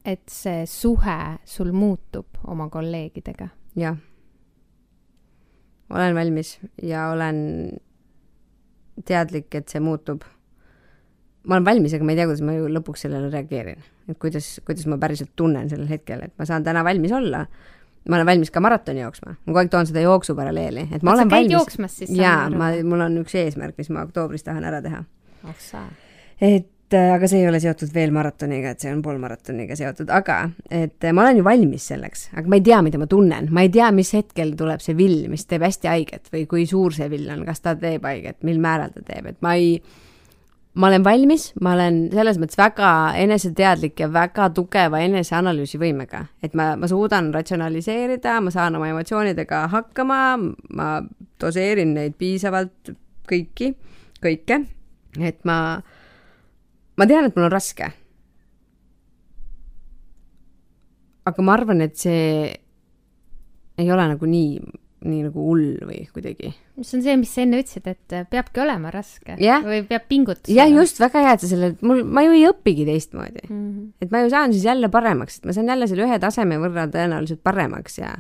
[0.08, 3.50] et see suhe sul muutub oma kolleegidega?
[3.76, 3.98] jah.
[5.90, 7.38] olen valmis ja olen
[9.06, 10.24] teadlik, et see muutub.
[11.44, 14.58] ma olen valmis, aga ma ei tea, kuidas ma ju lõpuks sellele reageerin et kuidas,
[14.66, 17.44] kuidas ma päriselt tunnen sellel hetkel, et ma saan täna valmis olla,
[18.08, 21.14] ma olen valmis ka maratoni jooksma, ma kogu aeg toon seda jooksu paralleeli, et ma
[21.14, 22.16] Kas olen valmis.
[22.16, 25.04] jaa, ma, mul on üks eesmärk, mis ma oktoobris tahan ära teha.
[25.48, 25.84] oh sa.
[26.42, 30.40] et äh, aga see ei ole seotud veel maratoniga, et see on poolmaratoniga seotud, aga
[30.70, 33.66] et äh, ma olen ju valmis selleks, aga ma ei tea, mida ma tunnen, ma
[33.66, 37.10] ei tea, mis hetkel tuleb see vill, mis teeb hästi haiget või kui suur see
[37.12, 39.80] vill on, kas ta teeb haiget, mil määral ta teeb, et ma ei
[40.78, 46.72] ma olen valmis, ma olen selles mõttes väga eneseteadlik ja väga tugeva eneseanalüüsivõimega, et ma,
[46.78, 50.20] ma suudan ratsionaliseerida, ma saan oma emotsioonidega hakkama,
[50.78, 50.90] ma
[51.42, 52.94] doseerin neid piisavalt
[53.30, 53.72] kõiki,
[54.24, 54.62] kõike,
[55.18, 55.58] et ma,
[56.98, 57.92] ma tean, et mul on raske.
[61.28, 62.28] aga ma arvan, et see
[63.78, 64.62] ei ole nagu nii
[65.06, 66.52] nii nagu hull või kuidagi.
[66.82, 69.62] see on see, mis sa enne ütlesid, et peabki olema raske yeah.
[69.66, 70.56] või peab pingutusega.
[70.58, 73.60] jah, just, väga hea, et sa selle, mul, ma ju ei õpigi teistmoodi mm.
[73.60, 73.88] -hmm.
[74.02, 76.88] et ma ju saan siis jälle paremaks, et ma saan jälle selle ühe taseme võrra
[76.94, 78.16] tõenäoliselt paremaks ja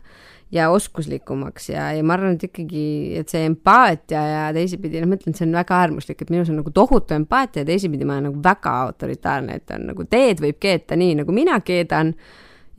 [0.52, 2.86] ja oskuslikumaks ja, ja ma arvan, et ikkagi,
[3.20, 6.52] et see empaatia ja teisipidi, noh, ma ütlen, et see on väga äärmuslik, et minus
[6.54, 10.44] on nagu tohutu empaatia ja teisipidi ma olen nagu väga autoritaarne, et on nagu teed
[10.44, 12.16] võib keeta nii, nagu mina keedan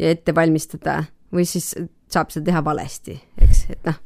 [0.00, 1.02] ja ette valmistada
[1.34, 1.74] või siis
[2.08, 4.04] saab seda teha valesti, eks, et noh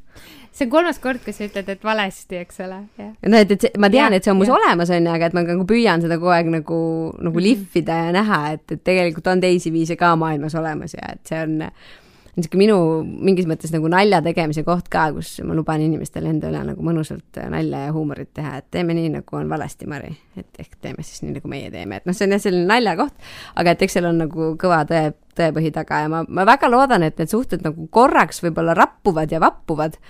[0.52, 2.82] see on kolmas kord, kui sa ütled, et valesti, eks ole.
[3.00, 5.36] no et, et see, ma tean, et see on mus olemas, on ju, aga et
[5.36, 6.80] ma nagu püüan seda kogu aeg nagu,
[7.16, 7.46] nagu mhm.
[7.46, 11.40] lihvida ja näha, et, et tegelikult on teisi viise ka maailmas olemas ja et see
[11.40, 11.56] on
[12.32, 16.62] niisugune minu mingis mõttes nagu nalja tegemise koht ka, kus ma luban inimestele enda üle
[16.70, 20.14] nagu mõnusalt nalja ja huumorit teha, et teeme nii, nagu on valesti, Mari.
[20.40, 23.18] et ehk teeme siis nii, nagu meie teeme, et noh, see on jah, selline naljakoht,
[23.60, 27.04] aga et eks seal on nagu kõva tõe, tõepõhi taga ja ma, ma väga loodan,
[27.04, 30.00] et need suhted nagu korraks võib-olla rappuvad ja vappuvad,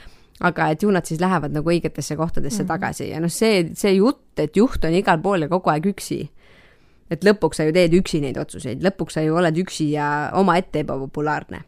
[0.46, 2.70] aga et ju nad siis lähevad nagu õigetesse kohtadesse mm -hmm.
[2.70, 6.22] tagasi ja noh, see, see jutt, et juht on igal pool ja kogu aeg üksi
[7.10, 10.86] et lõpuks sa ju teed üksi neid otsuseid, lõpuks sa ju oled üksi ja omaette
[10.86, 11.64] ebapopulaarne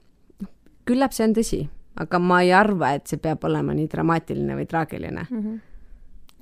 [0.88, 1.60] küllap see on tõsi,
[2.00, 5.40] aga ma ei arva, et see peab olema nii dramaatiline või traagiline mm.
[5.42, 5.60] -hmm.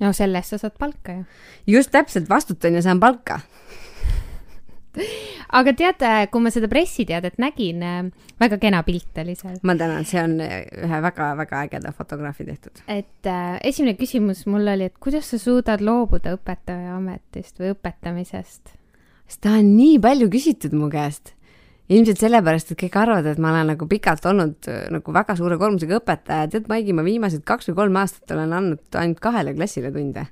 [0.03, 1.25] no selle eest sa saad palka ju.
[1.77, 3.41] just täpselt, vastutan ja saan palka
[5.59, 7.81] aga tead, kui ma seda pressiteadet nägin,
[8.41, 9.57] väga kena pilt oli seal.
[9.63, 12.83] ma tänan, see on ühe väga-väga ägeda fotograafi tehtud.
[12.87, 18.75] et äh, esimene küsimus mul oli, et kuidas sa suudad loobuda õpetaja ametist või õpetamisest?
[19.27, 21.33] seda on nii palju küsitud mu käest
[21.91, 25.57] ilmselt sellepärast, et kõik arvavad, et ma olen nagu pikalt olnud äh, nagu väga suure
[25.59, 29.91] koormusega õpetaja, tead, Maigi, ma viimased kaks või kolm aastat olen andnud ainult kahele klassile
[29.91, 30.25] tunde.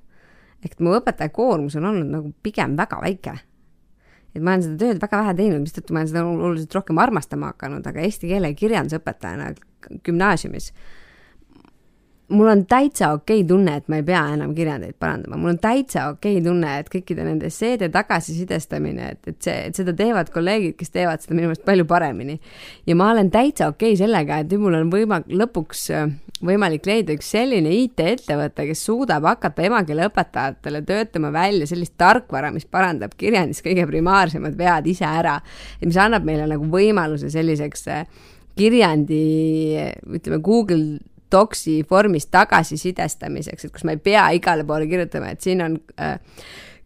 [0.61, 3.33] ehk mu õpetaja koormus on olnud nagu pigem väga väike.
[4.35, 7.51] et ma olen seda tööd väga vähe teinud, mistõttu ma olen seda oluliselt rohkem armastama
[7.51, 9.53] hakanud, aga eesti keele ja kirjanduse õpetajana
[10.05, 10.71] gümnaasiumis
[12.31, 15.59] mul on täitsa okei okay tunne, et ma ei pea enam kirjandeid parandama, mul on
[15.61, 20.31] täitsa okei okay tunne, et kõikide nende esseede tagasisidestamine, et, et see, et seda teevad
[20.33, 22.39] kolleegid, kes teevad seda minu meelest palju paremini.
[22.87, 26.09] ja ma olen täitsa okei okay sellega, et nüüd mul on võima-, lõpuks äh,
[26.45, 32.65] võimalik leida üks selline IT-ettevõte, kes suudab hakata emakeele õpetajatele töötama välja sellist tarkvara, mis
[32.65, 35.39] parandab kirjandis kõige primaarsemad vead ise ära.
[35.79, 38.05] et mis annab meile nagu võimaluse selliseks äh,
[38.57, 39.23] kirjandi,
[40.11, 40.99] ütleme, Google
[41.31, 46.17] doksi vormis tagasisidestamiseks, et kus ma ei pea igale poole kirjutama, et siin on äh,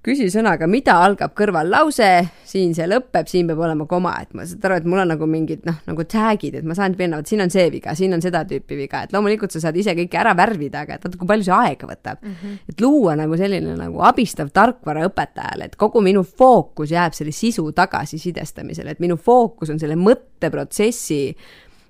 [0.05, 2.07] küsisõnaga, mida algab kõrval lause,
[2.45, 5.27] siin see lõpeb, siin peab olema koma, et ma saad aru, et mul on nagu
[5.29, 8.21] mingid noh, nagu tag'id, et ma saan panna, vot siin on see viga, siin on
[8.23, 11.31] seda tüüpi viga, et loomulikult sa saad ise kõike ära värvida, aga et vaata, kui
[11.31, 12.37] palju see aega võtab mm.
[12.41, 12.61] -hmm.
[12.69, 17.71] et luua nagu selline nagu abistav tarkvara õpetajale, et kogu minu fookus jääb selle sisu
[17.71, 21.21] tagasisidestamisele, et minu fookus on selle mõtteprotsessi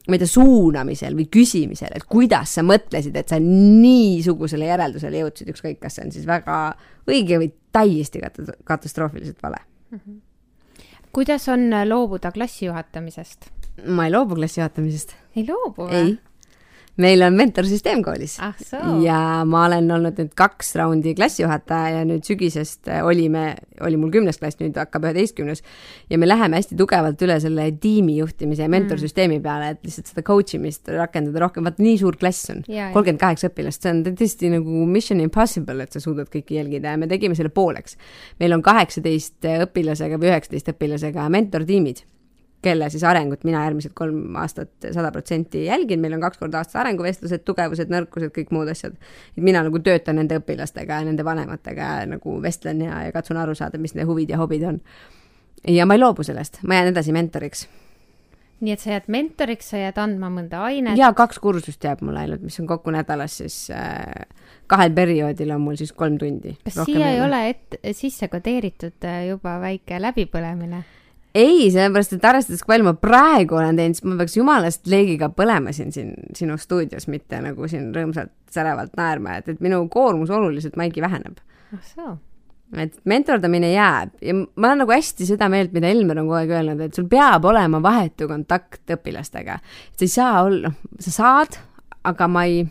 [0.07, 5.49] ma ei tea, suunamisel või küsimisel, et kuidas sa mõtlesid, et sa niisugusele järeldusele jõudsid,
[5.53, 6.59] ükskõik, kas see on siis väga
[7.09, 9.99] õige või täiesti kat-, katastroofiliselt vale mm.
[9.99, 10.21] -hmm.
[11.15, 13.49] kuidas on loobuda klassi juhatamisest?
[13.87, 15.15] ma ei loobu klassi juhatamisest.
[15.35, 16.17] ei loobu või?
[17.01, 18.55] Meil on mentorsüsteem koolis ah,.
[19.03, 19.17] ja
[19.47, 24.59] ma olen olnud nüüd kaks raundi klassijuhataja ja nüüd sügisest olime, oli mul kümnes klass,
[24.61, 25.63] nüüd hakkab üheteistkümnes.
[26.09, 30.23] ja me läheme hästi tugevalt üle selle tiimi juhtimise ja mentorsüsteemi peale, et lihtsalt seda
[30.25, 34.51] coach imist rakendada rohkem, vaata nii suur klass on, kolmkümmend kaheksa õpilast, see on tõesti
[34.55, 37.99] nagu mission impossible, et sa suudad kõiki jälgida ja me tegime selle pooleks.
[38.39, 42.05] meil on kaheksateist õpilasega või üheksateist õpilasega mentortiimid
[42.65, 46.79] kelle siis arengut mina järgmised kolm aastat sada protsenti jälgin, meil on kaks korda aastas
[46.81, 48.97] arenguvestlused, tugevused, nõrkused, kõik muud asjad.
[49.37, 53.41] et mina nagu töötan nende õpilastega ja nende vanematega ja nagu vestlen ja, ja katsun
[53.41, 54.81] aru saada, mis nende huvid ja hobid on.
[55.67, 57.67] ja ma ei loobu sellest, ma jään edasi mentoriks
[58.63, 60.97] nii et sa jääd mentoriks, sa jääd andma mõnda ainet?
[60.99, 64.27] jaa, kaks kursust jääb mul ainult, mis on kokku nädalas siis äh,
[64.71, 66.55] kahel perioodil on mul siis kolm tundi.
[66.63, 70.83] kas siia ei ole et, sisse kodeeritud äh, juba väike läbipõlemine?
[71.35, 75.29] Ei, sellepärast, et arvestades, kui palju ma praegu olen teinud, siis ma peaks jumalast leegiga
[75.35, 80.31] põlema siin, siin sinu stuudios, mitte nagu siin rõõmsalt särevalt naerma, et, et minu koormus
[80.33, 81.41] oluliselt maigi väheneb.
[81.75, 82.15] ah soo
[82.81, 86.53] et mentordamine jääb ja ma olen nagu hästi seda meelt, mida Elmer on kogu aeg
[86.55, 89.59] öelnud, et sul peab olema vahetu kontakt õpilastega.
[89.93, 91.59] sa ei saa olla, noh, sa saad,
[92.09, 92.63] aga ma ei,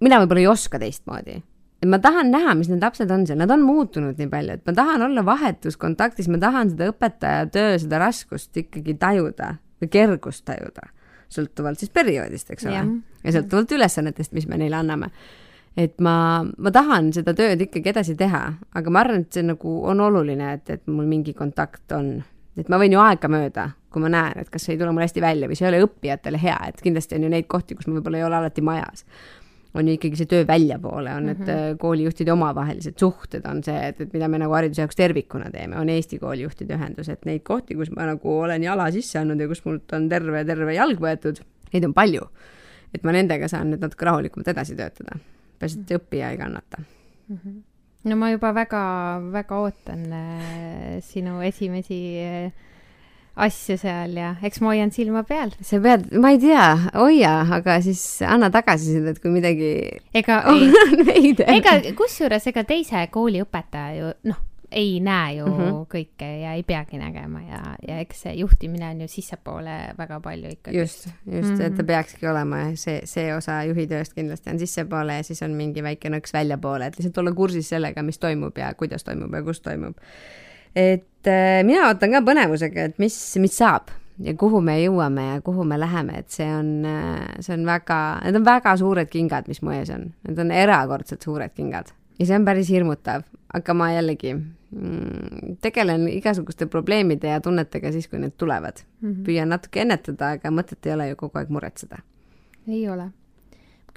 [0.00, 1.40] mina võib-olla ei oska teistmoodi
[1.82, 4.66] et ma tahan näha, mis need lapsed on seal, nad on muutunud nii palju, et
[4.68, 9.90] ma tahan olla vahetus kontaktis, ma tahan seda õpetaja töö, seda raskust ikkagi tajuda või
[9.90, 10.86] kergust tajuda,
[11.32, 12.84] sõltuvalt siis perioodist, eks ole,
[13.24, 15.10] ja sõltuvalt ülesannetest, mis me neile anname.
[15.76, 18.42] et ma, ma tahan seda tööd ikkagi edasi teha,
[18.76, 22.18] aga ma arvan, et see nagu on oluline, et, et mul mingi kontakt on,
[22.60, 25.24] et ma võin ju aegamööda, kui ma näen, et kas see ei tule mul hästi
[25.24, 27.96] välja või see ei ole õppijatele hea, et kindlasti on ju neid kohti, kus ma
[27.96, 29.08] võib-olla ei ole alati majas
[29.74, 31.78] on ju ikkagi see töö väljapoole, on need mm -hmm.
[31.80, 35.88] koolijuhtide omavahelised suhted, on see, et, et mida me nagu hariduse jaoks tervikuna teeme, on
[35.88, 39.64] Eesti koolijuhtide ühendus, et neid kohti, kus ma nagu olen jala sisse andnud ja kus
[39.64, 41.40] mult on terve, terve jalg võetud,
[41.72, 42.28] neid on palju.
[42.94, 45.16] et ma nendega saan nüüd natuke rahulikumalt edasi töötada,
[45.58, 46.82] peaasi, et õppija ei kannata
[47.28, 47.36] mm.
[47.36, 47.62] -hmm.
[48.04, 48.82] no ma juba väga,
[49.32, 52.52] väga ootan äh, sinu esimesi äh,
[53.36, 55.54] asju seal ja eks ma hoian silma peal.
[55.64, 59.74] sa pead, ma ei tea, hoia, aga siis anna tagasisidet, kui midagi
[60.14, 60.42] ega
[61.16, 65.80] ei, ega kusjuures ega teise kooli õpetaja ju noh, ei näe ju mm -hmm.
[65.94, 70.50] kõike ja ei peagi nägema ja, ja eks see juhtimine on ju sissepoole väga palju
[70.50, 70.78] ikkagi.
[70.78, 71.62] just, just mm, -hmm.
[71.62, 71.86] et ta mhm.
[71.86, 76.08] peakski olema see, see osa juhi tööst kindlasti on sissepoole ja siis on mingi väike
[76.08, 79.96] nõks väljapoole, et lihtsalt olla kursis sellega, mis toimub ja kuidas toimub ja kus toimub
[80.76, 81.06] et
[81.66, 83.90] mina ootan ka põnevusega, et mis, mis saab
[84.22, 87.98] ja kuhu me jõuame ja kuhu me läheme, et see on, äh, see on väga,
[88.26, 92.26] need on väga suured kingad, mis mu ees on, need on erakordselt suured kingad ja
[92.28, 98.20] see on päris hirmutav, aga ma jällegi mm, tegelen igasuguste probleemide ja tunnetega siis, kui
[98.22, 99.08] need tulevad mm.
[99.08, 99.24] -hmm.
[99.26, 101.98] püüan natuke ennetada, aga mõtet ei ole ju kogu aeg muretseda.
[102.68, 103.10] ei ole.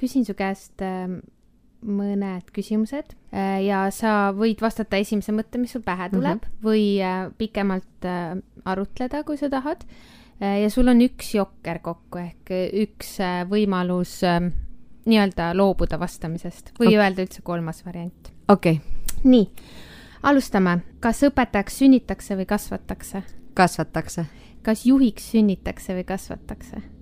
[0.01, 1.19] küsin su käest ähm,
[1.85, 6.61] mõned küsimused äh, ja sa võid vastata esimese mõtte, mis sul pähe tuleb mm -hmm.
[6.65, 9.85] või äh, pikemalt äh, arutleda, kui sa tahad.
[10.39, 13.17] ja sul on üks jokker kokku ehk üks
[13.47, 14.19] võimalus
[15.05, 16.97] nii-öelda loobuda vastamisest või okay.
[16.97, 18.31] öelda üldse kolmas variant.
[18.47, 19.21] okei okay..
[19.23, 19.47] nii,
[20.23, 20.79] alustame.
[20.99, 23.23] kas õpetajaks sünnitakse või kasvatakse?
[23.53, 24.25] kasvatakse.
[24.61, 26.94] kas juhiks sünnitakse või kasvatakse?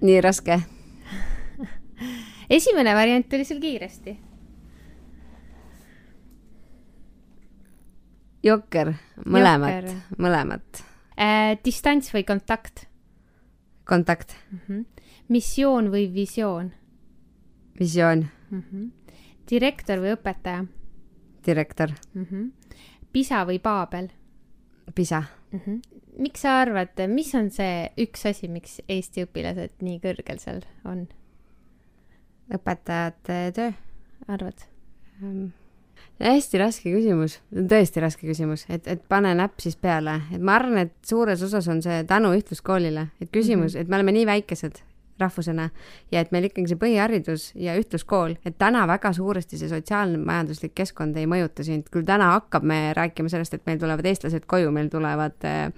[0.00, 0.60] Nii raske
[2.50, 4.16] esimene variant oli sul kiiresti.
[8.40, 8.94] Jokker,
[9.28, 10.80] mõlemat, mõlemat
[11.20, 11.58] äh,.
[11.64, 12.86] distants või kontakt?
[13.84, 14.60] kontakt mm.
[14.66, 14.84] -hmm.
[15.28, 16.70] missioon või visioon?
[17.78, 18.62] visioon mm.
[18.62, 18.90] -hmm.
[19.50, 20.64] direktor või õpetaja?
[21.46, 22.24] direktor mm.
[22.24, 22.52] -hmm.
[23.12, 24.08] pisa või paabel?
[24.94, 25.22] pisa
[25.52, 25.60] mm.
[25.60, 25.80] -hmm.
[26.18, 31.06] Miks sa arvad, mis on see üks asi, miks Eesti õpilased nii kõrgel seal on?
[32.50, 33.72] õpetajate töö.
[34.26, 34.66] arvad
[35.22, 35.50] um.?
[36.20, 40.82] hästi raske küsimus, tõesti raske küsimus, et, et pane näpp siis peale, et ma arvan,
[40.84, 43.80] et suures osas on see tänu ühtluskoolile, et küsimus mm, -hmm.
[43.80, 44.82] et me oleme nii väikesed
[45.20, 45.68] rahvusena.
[46.12, 51.16] Ja et meil ikkagi see põhiharidus ja ühtluskool, et täna väga suuresti see sotsiaalmajanduslik keskkond
[51.20, 54.90] ei mõjuta sind, küll täna hakkab me rääkima sellest, et meil tulevad eestlased koju, meil
[54.92, 55.72] tulevad äh,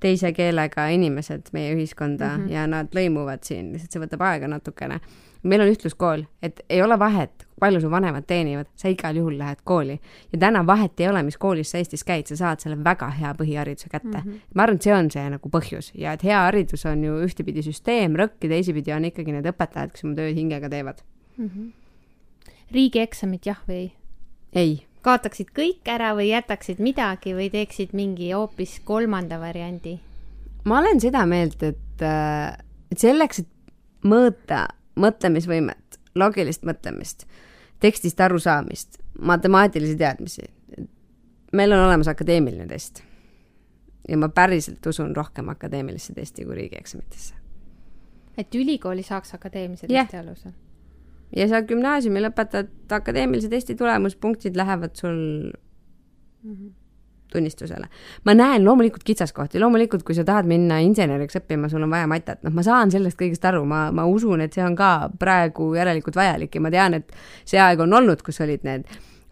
[0.00, 2.52] teise keelega inimesed meie ühiskonda mm -hmm.
[2.52, 5.00] ja nad lõimuvad siin, lihtsalt see võtab aega natukene
[5.48, 9.62] meil on ühtluskool, et ei ole vahet, palju su vanemad teenivad, sa igal juhul lähed
[9.64, 9.98] kooli.
[10.32, 13.32] ja täna vahet ei ole, mis koolis sa Eestis käid, sa saad selle väga hea
[13.38, 14.24] põhihariduse kätte mm.
[14.24, 14.40] -hmm.
[14.54, 17.62] ma arvan, et see on see nagu põhjus ja et hea haridus on ju ühtepidi
[17.62, 21.02] süsteem, rõkk ja teisipidi on ikkagi need õpetajad, kes oma tööd hingega teevad
[21.36, 21.48] mm.
[21.48, 21.72] -hmm.
[22.72, 23.92] riigieksamid jah või ei?
[24.54, 24.86] ei.
[25.02, 29.98] kaotaksid kõik ära või jätaksid midagi või teeksid mingi hoopis kolmanda variandi?
[30.64, 32.56] ma olen seda meelt, et, äh,
[32.92, 33.48] et selleks, et
[34.04, 34.66] mõõta
[34.98, 37.26] mõtlemisvõimet, loogilist mõtlemist,
[37.80, 40.42] tekstist arusaamist, matemaatilisi teadmisi.
[41.52, 43.02] meil on olemas akadeemiline test.
[44.08, 47.34] ja ma päriselt usun rohkem akadeemilisse testi kui riigieksamitesse.
[48.38, 50.06] et ülikooli saaks akadeemilise yeah.
[50.06, 50.52] testi alusel?
[51.36, 55.52] ja sa gümnaasiumi lõpetad, akadeemilise testi tulemuspunktid lähevad sul
[56.42, 56.77] mm -hmm
[57.32, 57.88] tunnistusele.
[58.24, 62.42] ma näen loomulikult kitsaskohti, loomulikult kui sa tahad minna inseneriks õppima, sul on vaja matat,
[62.46, 66.16] noh, ma saan sellest kõigest aru, ma, ma usun, et see on ka praegu järelikult
[66.18, 67.14] vajalik ja ma tean, et
[67.48, 68.88] see aeg on olnud, kus olid need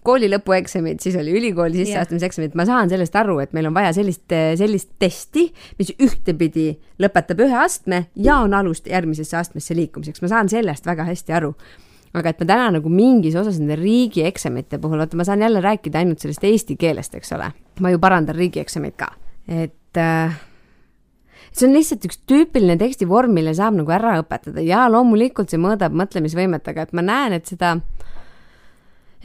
[0.07, 4.31] kooli lõpueksamid, siis oli ülikooli sisseastumiseksamid, ma saan sellest aru, et meil on vaja sellist,
[4.61, 5.49] sellist testi,
[5.81, 6.69] mis ühtepidi
[7.03, 11.57] lõpetab ühe astme ja on alust järgmisesse astmesse liikumiseks, ma saan sellest väga hästi aru
[12.17, 16.01] aga et ma täna nagu mingis osas nende riigieksamite puhul, vaata, ma saan jälle rääkida
[16.01, 17.51] ainult sellest eesti keelest, eks ole.
[17.81, 19.11] ma ju parandan riigieksameid ka,
[19.53, 20.39] et äh,
[21.53, 24.65] see on lihtsalt üks tüüpiline tekstivorm, mille saab nagu ära õpetada.
[24.65, 27.77] Ja loomulikult see mõõdab mõtlemisvõimet, aga et ma näen, et seda,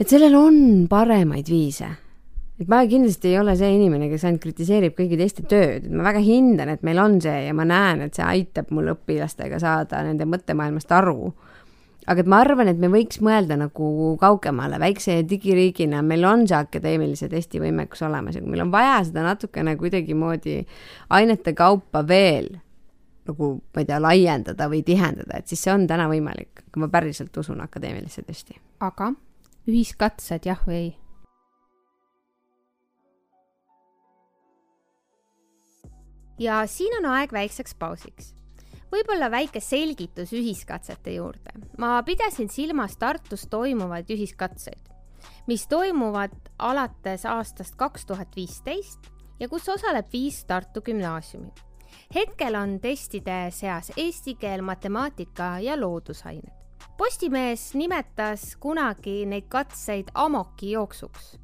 [0.00, 0.56] et sellel on
[0.90, 1.90] paremaid viise.
[2.60, 6.04] Et ma kindlasti ei ole see inimene, kes ainult kritiseerib kõigi teiste tööd, et ma
[6.06, 10.04] väga hindan, et meil on see ja ma näen, et see aitab mul õpilastega saada
[10.06, 11.32] nende mõttemaailmast aru
[12.06, 16.58] aga et ma arvan, et me võiks mõelda nagu kaugemale, väikse digiriigina, meil on see
[16.58, 20.58] akadeemilise testi võimekus olemas ja kui meil on vaja seda natukene kuidagimoodi
[21.14, 22.50] ainete kaupa veel
[23.28, 26.90] nagu, ma ei tea, laiendada või tihendada, et siis see on täna võimalik, aga ma
[26.90, 28.58] päriselt usun akadeemilisse testi.
[28.82, 29.12] aga
[29.70, 30.90] ühiskatsed, jah või ei?
[36.42, 38.32] ja siin on aeg väikseks pausiks
[38.92, 41.52] võib-olla väike selgitus ühiskatsete juurde.
[41.78, 44.92] ma pidasin silmas Tartus toimuvaid ühiskatseid,
[45.46, 51.52] mis toimuvad alates aastast kaks tuhat viisteist ja kus osaleb viis Tartu gümnaasiumi.
[52.14, 56.60] hetkel on testide seas eesti keel, matemaatika ja loodusained.
[56.98, 61.38] Postimees nimetas kunagi neid katseid amokijooksuks.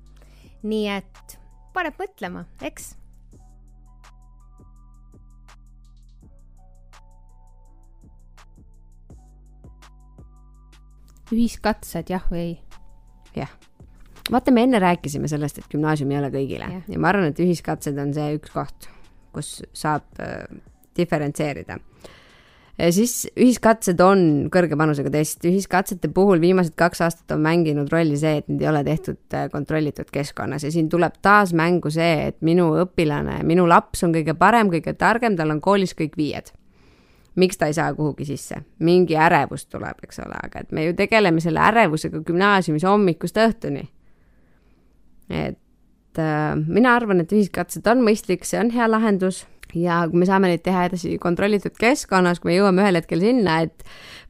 [0.62, 1.38] nii et
[1.72, 2.96] paneb mõtlema, eks
[11.34, 12.54] ühiskatsed, jah või ei?
[13.36, 13.50] jah.
[14.30, 17.42] vaata, me enne rääkisime sellest, et gümnaasium ei ole kõigile ja, ja ma arvan, et
[17.42, 18.88] ühiskatsed on see üks koht,
[19.36, 20.44] kus saab äh,
[20.98, 21.78] diferentseerida.
[22.94, 24.20] Siis ühiskatsed on
[24.54, 28.68] kõrge panusega test, ühiskatsete puhul viimased kaks aastat on mänginud rolli see, et need ei
[28.70, 33.66] ole tehtud äh, kontrollitud keskkonnas ja siin tuleb taas mängu see, et minu õpilane, minu
[33.66, 36.54] laps on kõige parem, kõige targem, tal on koolis kõik viied
[37.38, 40.96] miks ta ei saa kuhugi sisse, mingi ärevus tuleb, eks ole, aga et me ju
[40.98, 43.86] tegeleme selle ärevusega gümnaasiumis hommikust õhtuni.
[45.28, 49.44] et äh, mina arvan, et ühiskatsed on mõistlik, see on hea lahendus
[49.76, 53.58] ja kui me saame neid teha edasi kontrollitud keskkonnas, kui me jõuame ühel hetkel sinna,
[53.66, 53.84] et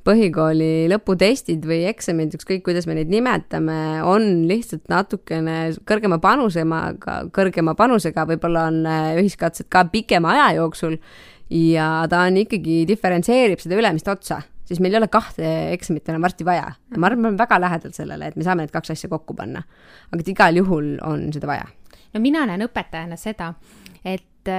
[0.07, 6.83] põhikooli lõputestid või eksamid, ükskõik kuidas me neid nimetame, on lihtsalt natukene kõrgema panusega,
[7.35, 10.99] kõrgema panusega, võib-olla on äh, ühiskatsed ka pikema aja jooksul
[11.51, 16.23] ja ta on ikkagi, diferentseerib seda ülemist otsa, siis meil ei ole kahte eksamit enam
[16.23, 16.73] varsti vaja.
[16.97, 19.63] ma arvan, me oleme väga lähedal sellele, et me saame need kaks asja kokku panna.
[20.13, 21.69] aga et igal juhul on seda vaja
[22.15, 23.53] no mina näen õpetajana seda,
[24.05, 24.51] et,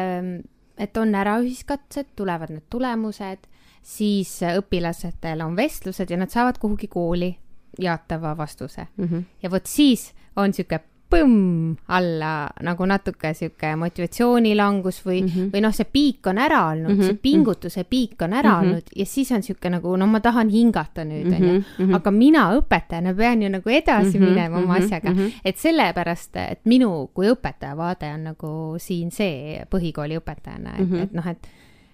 [0.77, 3.47] et on äraühiskatsed, tulevad need tulemused,
[3.85, 7.31] siis õpilastel on vestlused ja nad saavad kuhugi kooli
[7.79, 9.05] jaatava vastuse mm.
[9.05, 9.23] -hmm.
[9.43, 15.51] ja vot siis on niisugune põmm alla nagu natuke sihuke motivatsioonilangus või mm, -hmm.
[15.53, 17.07] või noh, see piik on ära olnud mm, -hmm.
[17.07, 18.69] see pingutuse piik on ära mm -hmm.
[18.69, 22.11] olnud ja siis on sihuke nagu no ma tahan hingata nüüd onju mm -hmm., aga
[22.11, 24.29] mina õpetajana pean ju nagu edasi mm -hmm.
[24.29, 25.31] minema oma asjaga mm, -hmm.
[25.45, 30.95] et sellepärast, et minu kui õpetaja vaade on nagu siin see põhikooli õpetajana, et mm,
[30.95, 31.03] -hmm.
[31.03, 31.47] et noh, et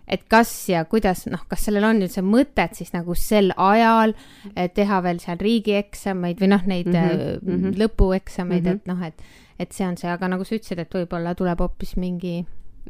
[0.08, 4.16] et kas ja kuidas, noh, kas sellel on üldse mõtet siis nagu sel ajal
[4.76, 7.80] teha veel seal riigieksameid või noh, neid mm -hmm.
[7.82, 8.76] lõpueksameid mm, -hmm.
[8.76, 9.24] et noh, et,
[9.60, 12.44] et see on see, aga nagu sa ütlesid, et võib-olla tuleb hoopis mingi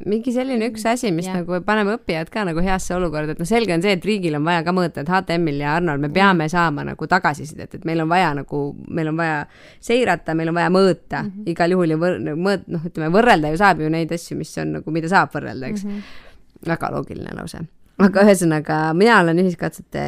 [0.03, 1.39] mingi selline üks asi, mis yeah.
[1.39, 4.43] nagu paneme õppijad ka nagu heasse olukorda, et noh, selge on see, et riigil on
[4.43, 6.51] vaja ka mõõta, et HTM-il ja Arnol me peame mm.
[6.51, 8.61] saama nagu tagasisidet, et meil on vaja nagu,
[8.91, 9.39] meil on vaja
[9.79, 11.49] seirata, meil on vaja mõõta mm -hmm.
[11.55, 14.75] igal juhul ja võr-, mõõt-, noh, ütleme võrrelda ju saab ju neid asju, mis on
[14.79, 15.91] nagu, mida saab võrrelda, eks mm.
[15.91, 16.23] -hmm
[16.67, 17.63] väga loogiline lause.
[17.97, 20.05] aga ühesõnaga, mina olen ühiskatsete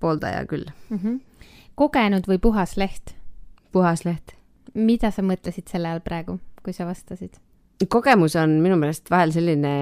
[0.00, 0.98] pooldaja küll mm.
[0.98, 1.20] -hmm.
[1.74, 3.14] kogenud või puhas leht?
[3.72, 4.34] puhas leht.
[4.74, 7.38] mida sa mõtlesid selle all praegu, kui sa vastasid?
[7.88, 9.74] kogemus on minu meelest vahel selline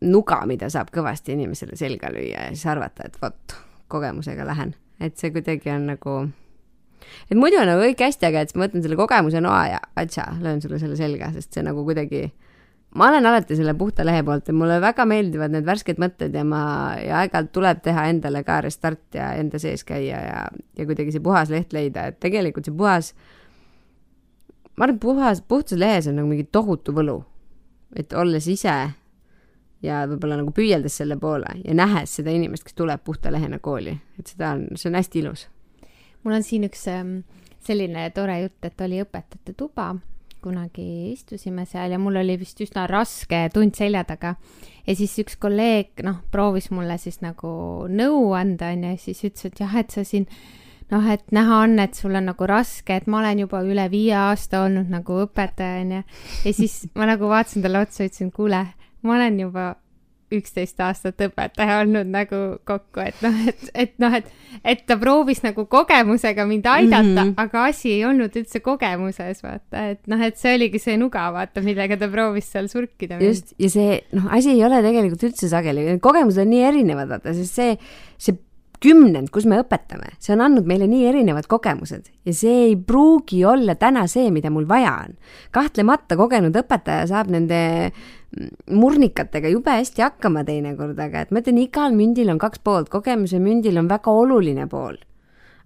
[0.00, 3.56] nuga, mida saab kõvasti inimesele selga lüüa ja siis arvata, et vot,
[3.92, 4.74] kogemusega lähen.
[5.00, 6.16] et see kuidagi on nagu,
[7.30, 9.80] et muidu on nagu kõik hästi, aga et siis ma võtan selle kogemuse noa ja
[9.96, 12.30] atša, löön sulle selle selga, sest see nagu kuidagi
[12.94, 16.44] ma olen alati selle puhta lehe poolt ja mulle väga meeldivad need värsked mõtted ja
[16.48, 16.60] ma,
[17.00, 20.44] ja aeg-ajalt tuleb teha endale ka restart ja enda sees käia ja,
[20.78, 23.12] ja kuidagi see puhas leht leida, et tegelikult see puhas,
[24.76, 27.22] ma arvan, puhas, puhtas lehes on nagu mingi tohutu võlu.
[27.96, 28.72] et olles ise
[29.82, 33.94] ja võib-olla nagu püüeldes selle poole ja nähes seda inimest, kes tuleb puhta lehena kooli,
[34.18, 35.48] et seda on, see on hästi ilus.
[36.24, 37.18] mul on siin üks ähm,
[37.60, 39.94] selline tore jutt, et oli õpetajate tuba
[40.46, 44.36] kunagi istusime seal ja mul oli vist üsna raske tund selja taga.
[44.86, 47.50] ja siis üks kolleeg, noh, proovis mulle siis nagu
[47.90, 50.28] nõu anda, onju, ja siis ütles, et jah, et sa siin
[50.92, 54.14] noh, et näha on, et sul on nagu raske, et ma olen juba üle viie
[54.18, 56.04] aasta olnud nagu õpetaja, onju.
[56.46, 58.62] ja siis ma nagu vaatasin talle otsa, ütlesin, kuule,
[59.02, 59.72] ma olen juba
[60.34, 64.30] üksteist aastat õpetaja olnud nagu kokku, et noh, et, et noh, et,
[64.66, 67.34] et ta proovis nagu kogemusega mind aidata mm, -hmm.
[67.44, 71.62] aga asi ei olnud üldse kogemuses, vaata, et noh, et see oligi see nuga, vaata,
[71.62, 73.20] millega ta proovis seal surkida.
[73.22, 77.34] just, ja see, noh, asi ei ole tegelikult üldse sageli, kogemused on nii erinevad, vaata,
[77.36, 77.78] sest see,
[78.18, 78.38] see
[78.82, 83.42] kümnend, kus me õpetame, see on andnud meile nii erinevad kogemused ja see ei pruugi
[83.48, 85.16] olla täna see, mida mul vaja on.
[85.54, 87.58] kahtlemata kogenud õpetaja saab nende
[88.70, 93.40] murnikatega jube hästi hakkama teinekord, aga et ma ütlen, igal mündil on kaks poolt, kogemuse
[93.42, 94.98] mündil on väga oluline pool.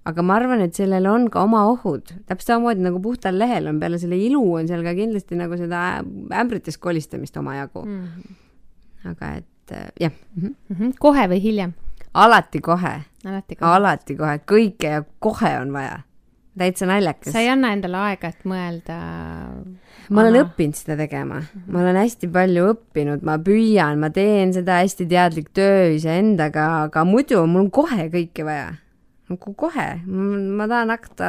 [0.04, 3.80] aga ma arvan, et sellel on ka oma ohud, täpselt samamoodi nagu puhtal lehel on
[3.82, 6.00] peale selle ilu on seal ka kindlasti nagu seda
[6.40, 8.00] ämbrites kolistamist omajagu mm.
[8.06, 9.10] -hmm.
[9.10, 10.54] aga et jah mm.
[10.70, 10.94] -hmm.
[10.98, 11.74] kohe või hiljem?
[12.14, 12.94] Alati kohe.
[13.60, 14.38] alati kohe.
[14.46, 16.00] kõike ja kohe on vaja.
[16.58, 17.32] täitsa naljakas.
[17.32, 18.98] sa ei anna endale aega, et mõelda?
[20.10, 24.80] ma olen õppinud seda tegema ma olen hästi palju õppinud, ma püüan, ma teen seda
[24.82, 28.70] hästi teadlik töö iseendaga, aga muidu mul on kohe kõike vaja.
[29.30, 31.26] nagu kohe, ma tahan hakata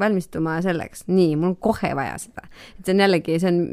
[0.00, 2.48] valmistuma selleks, nii, mul on kohe vaja seda.
[2.78, 3.64] et see on jällegi, see on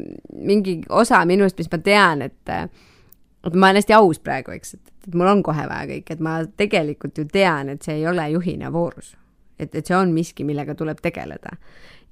[0.52, 2.58] mingi osa minust, mis ma tean, et
[3.50, 7.18] ma olen hästi aus praegu, eks, et, mul on kohe vaja kõik, et ma tegelikult
[7.18, 9.16] ju tean, et see ei ole juhina voorus.
[9.60, 11.58] et, et see on miski, millega tuleb tegeleda.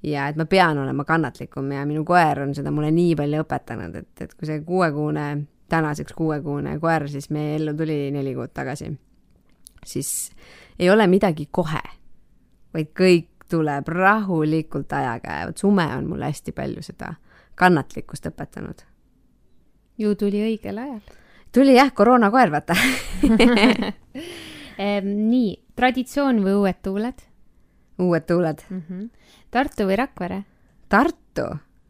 [0.02, 3.96] ja et ma pean olema kannatlikum ja minu koer on seda mulle nii palju õpetanud,
[3.96, 8.90] et, et kui see kuuekuune, tänaseks kuuekuune koer siis meie ellu tuli neli kuud tagasi,
[9.86, 10.32] siis
[10.78, 11.82] ei ole midagi kohe,
[12.74, 17.14] vaid kõik tuleb rahulikult ajaga ja vot sume on mulle hästi palju seda
[17.60, 18.89] kannatlikkust õpetanud.
[20.00, 21.02] Ju tuli õigel ajal
[21.52, 22.76] tuli jah, koroonakoer, vaata
[25.32, 27.26] nii, traditsioon või uued tuuled?
[28.00, 28.82] uued tuuled mm.
[28.88, 29.10] -hmm.
[29.50, 30.42] Tartu või Rakvere?
[30.88, 31.46] Tartu.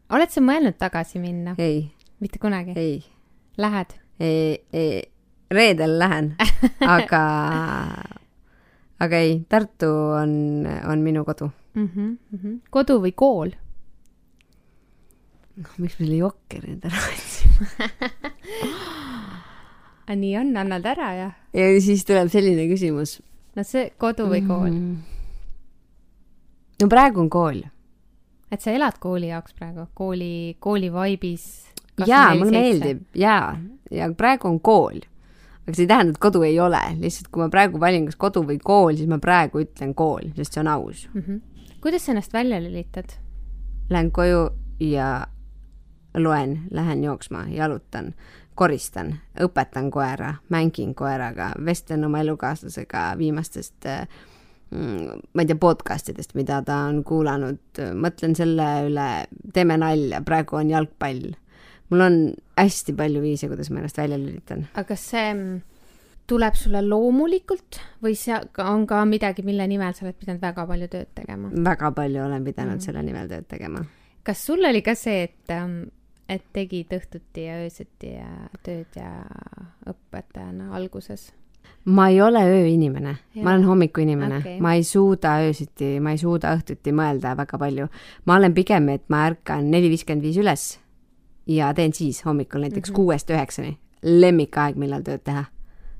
[0.09, 1.55] oled sa mõelnud tagasi minna?
[1.57, 1.91] ei.
[2.19, 2.73] mitte kunagi?
[2.75, 3.03] ei.
[3.57, 3.97] Lähed?
[5.51, 6.35] reedel lähen
[6.95, 7.23] aga,
[8.99, 9.89] aga ei, Tartu
[10.21, 11.87] on, on minu kodu mm.
[11.87, 12.59] -hmm, mm -hmm.
[12.69, 13.51] kodu või kool?
[15.55, 17.50] noh, miks me selle jokkeri endale võtsime
[20.21, 21.31] nii on, annad ära ja.
[21.53, 23.19] ja siis tuleb selline küsimus.
[23.55, 24.95] no see kodu või kool mm.?
[26.81, 27.61] no praegu on kool.
[28.51, 31.45] et sa elad kooli jaoks praegu, kooli, kooli vaibis?
[32.07, 33.55] jaa, mulle meeldib jaa,
[33.91, 35.01] ja praegu on kool.
[35.65, 38.43] aga see ei tähenda, et kodu ei ole, lihtsalt kui ma praegu valin, kas kodu
[38.47, 41.21] või kool, siis ma praegu ütlen kool, sest see on aus mm.
[41.21, 41.77] -hmm.
[41.83, 43.17] kuidas sa ennast välja lülitad?
[43.89, 44.49] Lähen koju
[44.79, 45.27] ja
[46.17, 48.13] loen, lähen jooksma, jalutan,
[48.55, 53.87] koristan, õpetan koera, mängin koeraga, vestlen oma elukaaslasega viimastest
[54.71, 59.09] mm, ma ei tea, podcast idest, mida ta on kuulanud, mõtlen selle üle,
[59.53, 61.31] teeme nalja, praegu on jalgpall.
[61.91, 62.21] mul on
[62.59, 64.67] hästi palju viise, kuidas ma ennast välja lülitan.
[64.73, 65.61] aga kas see mm,
[66.31, 70.91] tuleb sulle loomulikult või see on ka midagi, mille nimel sa oled pidanud väga palju
[70.91, 71.51] tööd tegema?
[71.71, 72.85] väga palju olen pidanud mm.
[72.85, 73.83] selle nimel tööd tegema.
[74.23, 75.55] kas sul oli ka see, et,
[76.31, 78.31] et tegid õhtuti ja öösiti ja
[78.63, 79.11] tööd ja
[79.91, 81.31] õpetajana alguses?
[81.85, 86.53] ma ei ole ööinimene, ma olen hommikuinimene okay., ma ei suuda öösiti, ma ei suuda
[86.57, 87.87] õhtuti mõelda väga palju.
[88.25, 90.65] ma olen pigem, et ma ärkan neli viiskümmend viis üles
[91.49, 92.95] ja teen siis hommikul näiteks mm -hmm.
[92.95, 95.45] kuuest üheksani, lemmikaeg, millal tööd teha.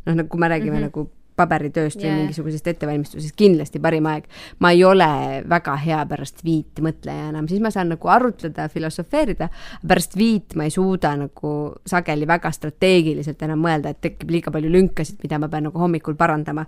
[0.05, 0.77] noh, nagu kui me räägime mm.
[0.77, 0.82] -hmm.
[0.82, 1.09] nagu
[1.41, 2.19] paberitööst või Jaa.
[2.21, 4.29] mingisugusest ettevalmistusest, kindlasti parim aeg.
[4.59, 5.09] ma ei ole
[5.49, 9.49] väga hea pärast viit mõtleja enam, siis ma saan nagu arutleda, filosofeerida,
[9.87, 11.53] pärast viit ma ei suuda nagu
[11.87, 16.15] sageli väga strateegiliselt enam mõelda, et tekib liiga palju lünkasid, mida ma pean nagu hommikul
[16.19, 16.65] parandama.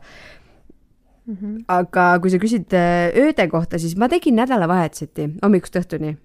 [1.72, 6.18] aga kui sa küsid äh, ööde kohta, siis ma tegin nädalavahetuseti hommikust õhtuni.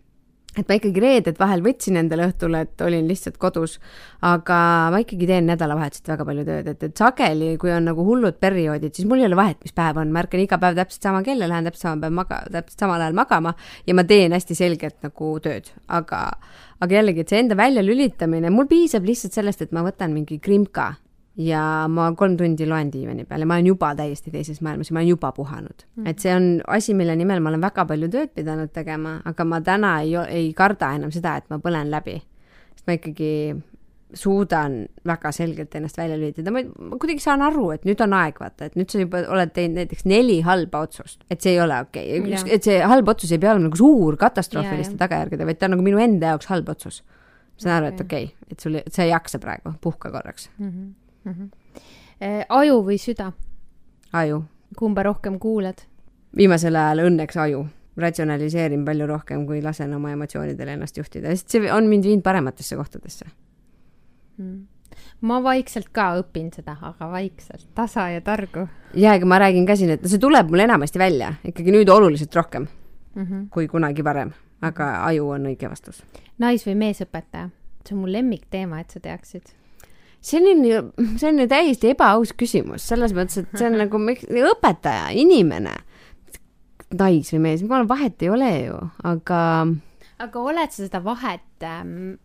[0.58, 3.78] Et ma ikkagi reeded vahel võtsin endale õhtule, et olin lihtsalt kodus,
[4.26, 4.58] aga
[4.92, 8.94] ma ikkagi teen nädalavahetuseti väga palju tööd, et, et sageli, kui on nagu hullud perioodid,
[8.96, 11.44] siis mul ei ole vahet, mis päev on, ma ärkan iga päev täpselt sama kell
[11.44, 13.54] ja lähen täpselt sama päev maga-, täpselt samal ajal magama
[13.86, 16.24] ja ma teen hästi selgelt nagu tööd, aga
[16.78, 20.92] aga jällegi, et see enda väljalülitamine, mul piisab lihtsalt sellest, et ma võtan mingi krimka
[21.38, 24.96] ja ma kolm tundi loen diivani peal ja ma olen juba täiesti teises maailmas ja
[24.96, 26.02] ma olen juba puhanud mm.
[26.02, 26.10] -hmm.
[26.10, 29.60] et see on asi, mille nimel ma olen väga palju tööd pidanud tegema, aga ma
[29.60, 32.20] täna ei, ei karda enam seda, et ma põlen läbi.
[32.74, 33.56] sest ma ikkagi
[34.14, 36.62] suudan väga selgelt ennast välja lülitada, ma,
[36.96, 40.06] kuidagi saan aru, et nüüd on aeg, vaata, et nüüd sa juba oled teinud näiteks
[40.08, 42.54] neli halba otsust, et see ei ole okei okay.
[42.56, 45.84] Et see halb otsus ei pea olema nagu suur katastroofiliste tagajärgedega, vaid ta on nagu
[45.84, 47.02] minu enda jaoks halb otsus.
[47.58, 48.24] ma saan aru, et Okei.
[48.24, 50.48] okay,, et sul, sa ei jaksa praegu, puhka korraks,
[52.20, 53.32] Eh, aju või süda,
[54.12, 54.44] aju
[54.76, 55.84] kumba rohkem kuulad?
[56.36, 57.66] viimasel ajal õnneks aju,
[57.96, 62.76] ratsionaliseerin palju rohkem, kui lasen oma emotsioonidele ennast juhtida, sest see on mind viinud parematesse
[62.76, 63.26] kohtadesse.
[65.20, 69.76] ma vaikselt ka õpin seda, aga vaikselt, tasa ja targu ja ega ma räägin ka
[69.76, 72.68] siin, et see tuleb mul enamasti välja, ikkagi nüüd oluliselt rohkem
[73.14, 73.24] mm.
[73.24, 73.48] -hmm.
[73.50, 76.02] kui kunagi varem, aga aju on õige vastus.
[76.38, 77.50] nais- või meesõpetaja,
[77.84, 79.57] see on mu lemmikteema, et sa teaksid.
[80.66, 80.80] ju,
[81.18, 84.00] see on ju täiesti ebaaus küsimus, selles mõttes, et see on nagu
[84.52, 85.74] õpetaja, inimene,
[86.98, 89.42] nais või mees, jumala vahet ei ole ju, aga
[90.18, 92.16] aga oled sa seda vahet ähm,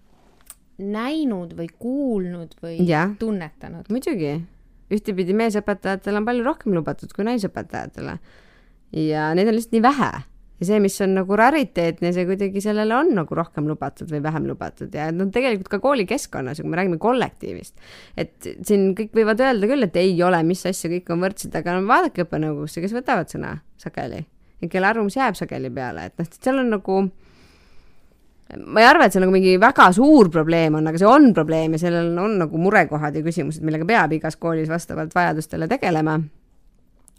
[0.81, 3.13] näinud või kuulnud või Jah.
[3.19, 3.89] tunnetanud?
[3.93, 4.35] muidugi,
[4.93, 8.17] ühtepidi meesõpetajatel on palju rohkem lubatud kui naisõpetajatele.
[8.97, 10.11] ja neid on lihtsalt nii vähe
[10.59, 14.47] ja see, mis on nagu rariteetne, see kuidagi sellele on nagu rohkem lubatud või vähem
[14.49, 17.75] lubatud ja no tegelikult ka koolikeskkonnas, kui me räägime kollektiivist,
[18.17, 21.77] et siin kõik võivad öelda küll, et ei ole, mis asja, kõik on võrdsed, aga
[21.77, 24.23] no vaadake õppenõukogusse, kes võtavad sõna sageli
[24.63, 27.01] ja kelle arvamus jääb sageli peale, et noh, seal on nagu
[28.53, 31.75] ma ei arva, et see nagu mingi väga suur probleem on, aga see on probleem
[31.75, 36.19] ja sellel on nagu murekohad ja küsimused, millega peab igas koolis vastavalt vajadustele tegelema.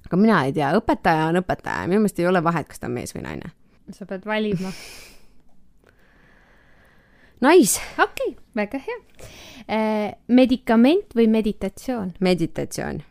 [0.06, 2.96] Aga mina ei tea, õpetaja on õpetaja, minu meelest ei ole vahet, kas ta on
[2.98, 3.52] mees või naine.
[3.92, 4.72] sa pead valima.
[7.44, 9.00] Nice, okei okay,, väga hea
[9.68, 10.12] eh,.
[10.28, 12.14] medikament või meditatsioon?
[12.24, 13.02] meditatsioon.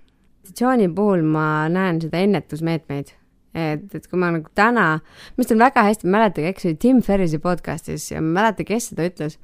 [0.43, 3.13] meditatsiooni puhul ma näen seda ennetusmeetmeid,
[3.53, 4.87] et, et kui ma nagu täna,
[5.35, 8.39] arust on väga hästi, ma ei mäleta, eks oli Tim Ferrise podcast'is ja ma ei
[8.39, 9.37] mäleta, kes seda ütles,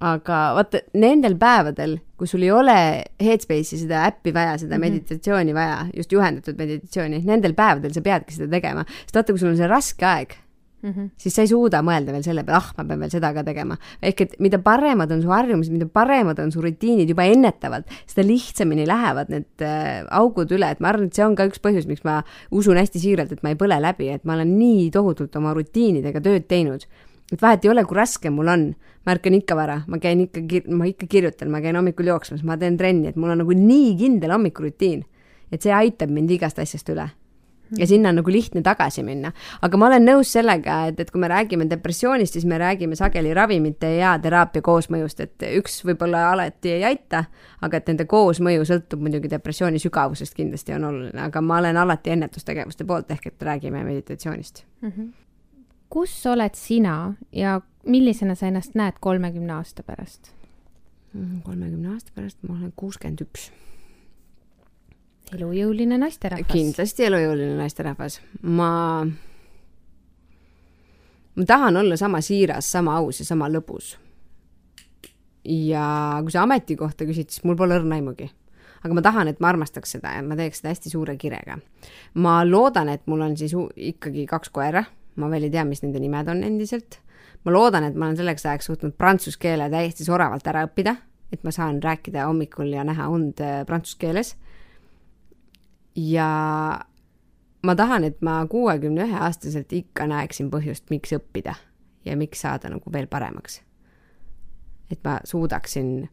[0.00, 2.76] aga vaata nendel päevadel, kui sul ei ole
[3.22, 4.90] Headspace'i seda äppi vaja, seda mm -hmm.
[4.90, 9.52] meditatsiooni vaja, just juhendatud meditatsiooni, nendel päevadel sa peadki seda tegema, sest vaata, kui sul
[9.52, 10.34] on see raske aeg,
[10.84, 11.10] Mm -hmm.
[11.16, 13.76] siis sa ei suuda mõelda veel selle peale, ah, ma pean veel seda ka tegema.
[14.02, 18.26] ehk et mida paremad on su harjumused, mida paremad on su rutiinid juba ennetavalt, seda
[18.28, 21.88] lihtsamini lähevad need äh, augud üle, et ma arvan, et see on ka üks põhjus,
[21.88, 25.36] miks ma usun hästi siiralt, et ma ei põle läbi, et ma olen nii tohutult
[25.36, 26.84] oma rutiinidega tööd teinud.
[27.32, 28.68] Et vahet ei ole, kui raske mul on,
[29.06, 30.44] ma ärkan ikka vara, ma käin ikka,
[30.74, 33.92] ma ikka kirjutan, ma käin hommikul jooksmas, ma teen trenni, et mul on nagu nii
[34.00, 35.04] kindel hommikurutiin,
[35.52, 37.10] et see aitab mind igast asjast üle.
[37.78, 39.32] Ja sinna on nagu lihtne tagasi minna.
[39.62, 43.32] aga ma olen nõus sellega, et, et kui me räägime depressioonist, siis me räägime sageli
[43.34, 47.24] ravimite ja teraapia koosmõjust, et üks võib-olla alati ei aita,
[47.64, 52.14] aga et nende koosmõju sõltub muidugi depressiooni sügavusest kindlasti on oluline, aga ma olen alati
[52.14, 54.66] ennetustegevuste poolt, ehk et räägime meditatsioonist.
[55.94, 60.32] Kus oled sina ja millisena sa ennast näed kolmekümne aasta pärast?
[61.42, 63.50] kolmekümne aasta pärast ma olen kuuskümmend üks.
[65.32, 66.50] elujõuline naisterahvas.
[66.50, 68.70] kindlasti elujõuline naisterahvas, ma,
[71.36, 73.94] ma tahan olla sama siiras, sama aus ja sama lõbus.
[75.44, 75.84] ja
[76.22, 78.32] kui sa ametikohta küsid, siis mul pole õrna aimugi.
[78.82, 81.60] aga ma tahan, et ma armastaks seda ja ma teeks seda hästi suure kirega.
[82.14, 84.82] ma loodan, et mul on siis ikkagi kaks koera,
[85.16, 87.00] ma veel ei tea, mis nende nimed on endiselt.
[87.44, 90.96] ma loodan, et ma olen selleks ajaks suutnud prantsuse keele täiesti soravalt ära õppida,
[91.32, 94.36] et ma saan rääkida hommikul ja näha und äh, prantsuse keeles.
[95.96, 96.30] ja
[97.62, 101.54] ma tahan, et ma kuuekümne ühe aastaselt ikka näeksin põhjust, miks õppida
[102.04, 103.62] ja miks saada nagu veel paremaks
[104.90, 106.08] et ma suudaksin,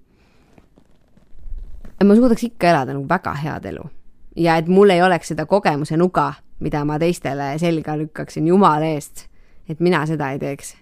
[1.99, 3.89] et ma suudaks ikka elada nagu väga head elu.
[4.36, 9.26] ja et mul ei oleks seda kogemuse nuga, mida ma teistele selga lükkaksin jumala eest,
[9.70, 10.76] et mina seda ei teeks.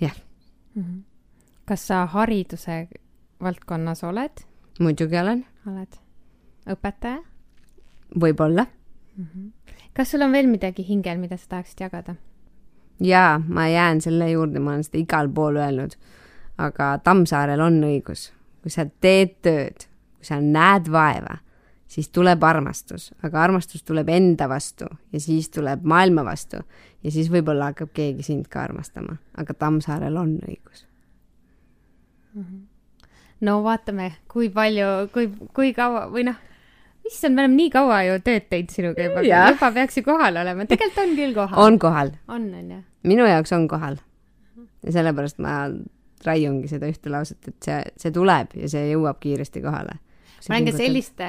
[0.00, 0.16] jah.
[0.76, 1.02] -hmm.
[1.64, 2.88] kas sa hariduse
[3.40, 4.44] valdkonnas oled?
[4.80, 5.46] muidugi olen.
[5.66, 6.00] oled
[6.66, 7.22] õpetaja?
[8.20, 8.66] võib-olla
[9.16, 9.24] mm.
[9.24, 9.50] -hmm.
[9.94, 12.14] kas sul on veel midagi hingel, mida sa tahaksid jagada?
[13.00, 15.96] jaa, ma jään selle juurde, ma olen seda igal pool öelnud.
[16.58, 21.38] aga Tammsaarel on õigus, kui sa teed tööd, kui sa näed vaeva,
[21.94, 26.62] siis tuleb armastus, aga armastus tuleb enda vastu ja siis tuleb maailma vastu
[27.04, 30.86] ja siis võib-olla hakkab keegi sind ka armastama, aga Tammsaarel on õigus
[32.34, 32.42] mm.
[32.42, 32.64] -hmm.
[33.46, 36.40] no vaatame, kui palju, kui, kui kaua või noh
[37.04, 40.66] issand, me oleme nii kaua ju tööd teinud sinuga juba, juba peaks ju kohal olema,
[40.66, 41.66] tegelikult on küll kohal.
[41.66, 42.14] on kohal.
[42.28, 42.82] on, on ju?
[43.04, 43.98] minu jaoks on kohal.
[44.82, 45.58] ja sellepärast ma
[46.24, 50.00] raiungi seda ühte lauset, et see, see tuleb ja see jõuab kiiresti kohale.
[50.48, 51.20] ma olen ka sellist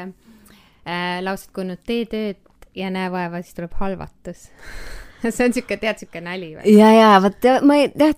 [0.87, 2.41] äh, lauset kuulnud, tee tööd
[2.75, 4.47] ja näe vaeva, siis tuleb halvatus
[5.25, 6.75] see on siuke, tead, siuke nali või?
[6.75, 8.15] ja, ja vot ma ei, jah,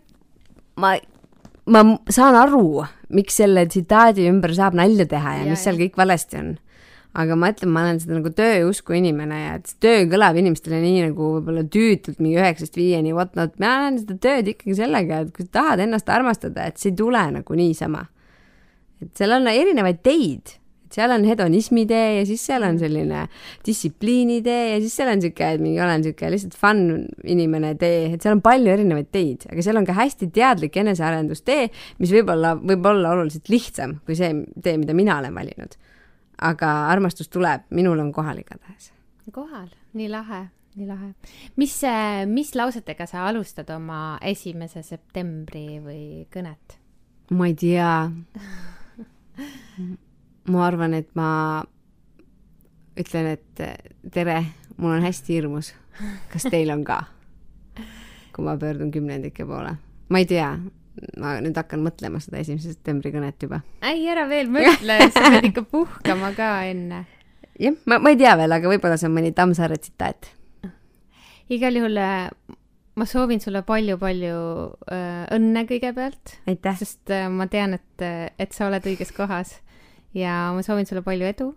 [0.84, 0.96] ma,
[1.72, 6.00] ma saan aru, miks selle tsitaadi ümber saab nalja teha ja, ja mis seal kõik
[6.00, 6.56] valesti on
[7.18, 10.80] aga ma ütlen, ma olen seda nagu tööusku inimene ja et see töö kõlab inimestele
[10.84, 15.34] nii nagu võib-olla tüütult mingi üheksast viieni, whatnot, mina näen seda tööd ikkagi sellega, et
[15.34, 18.06] kui sa tahad ennast armastada, et see ei tule nagu niisama.
[19.02, 20.58] et seal on erinevaid teid,
[20.94, 23.26] seal on hedonismi tee ja siis seal on selline
[23.66, 26.86] distsipliini tee ja siis seal on sihuke, et mingi olen sihuke lihtsalt fun
[27.26, 31.68] inimene tee, et seal on palju erinevaid teid, aga seal on ka hästi teadlik enesearendustee,
[32.02, 35.78] mis võib-olla, võib olla oluliselt lihtsam kui see tee, mida mina olen valinud
[36.38, 38.92] aga armastus tuleb, minul on kohal igatahes.
[39.34, 39.68] kohal,
[39.98, 41.14] nii lahe, nii lahe.
[41.56, 41.82] mis,
[42.32, 46.78] mis lausetega sa alustad oma esimese septembri või kõnet?
[47.32, 47.94] ma ei tea.
[50.48, 51.30] ma arvan, et ma
[52.98, 54.40] ütlen, et tere,
[54.78, 55.74] mul on hästi hirmus.
[56.32, 57.04] kas teil on ka?
[58.36, 59.76] kui ma pöördun kümnendike poole.
[60.10, 60.52] ma ei tea,
[61.18, 63.62] ma nüüd hakkan mõtlema seda esimese septembri kõnet juba.
[63.82, 67.04] ei, ära veel mõtle, sa pead ikka puhkama ka enne.
[67.60, 70.32] jah, ma, ma ei tea veel, aga võib-olla see on mõni Tammsaare tsitaat.
[71.54, 72.30] igal juhul äh,
[72.98, 74.42] ma soovin sulle palju-palju
[74.94, 76.38] äh, õnne kõigepealt.
[76.78, 79.58] sest ma tean, et, et sa oled õiges kohas
[80.14, 81.52] ja ma soovin sulle palju edu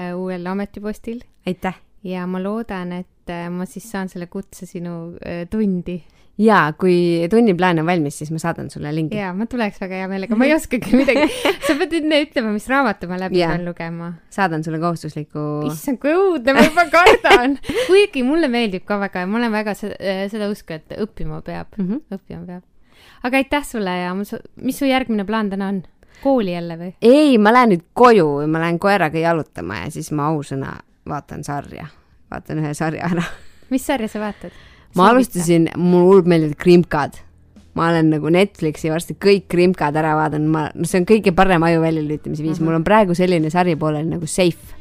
[0.00, 1.22] äh, uuel ametipostil.
[1.46, 1.78] aitäh!
[2.04, 6.00] ja ma loodan, et äh, ma siis saan selle kutse sinu äh, tundi
[6.40, 9.16] jaa, kui tunniplaan on valmis, siis ma saadan sulle lingi.
[9.18, 11.26] jaa, ma tuleks väga hea meelega, ma ei oskagi midagi
[11.66, 14.12] sa pead enne ütlema, mis raamatu ma läbi pean lugema.
[14.32, 15.44] saadan sulle kohustusliku.
[15.68, 19.76] issand, kui õudne, ma juba kardan kuigi mulle meeldib ka väga ja ma olen väga
[19.78, 22.18] seda, seda usku, et õppima peab mm, -hmm.
[22.18, 23.08] õppima peab.
[23.28, 25.82] aga aitäh sulle ja mis su järgmine plaan täna on?
[26.22, 26.92] Kooli jälle või?
[27.02, 30.76] ei, ma lähen nüüd koju, ma lähen koeraga jalutama ja siis ma ausõna
[31.08, 31.86] vaatan sarja,
[32.30, 33.24] vaatan ühe sarja ära
[33.72, 34.54] mis sarja sa vaatad?
[34.96, 37.20] ma alustasin, mulle hullult meeldivad krimkad.
[37.74, 41.64] ma olen nagu Netflixi varsti kõik krimkad ära vaadanud, ma, no see on kõige parem
[41.64, 42.68] aju väljalülitamise viis uh, -huh.
[42.68, 44.76] mul on praegu selline sari pooleli nagu Safe.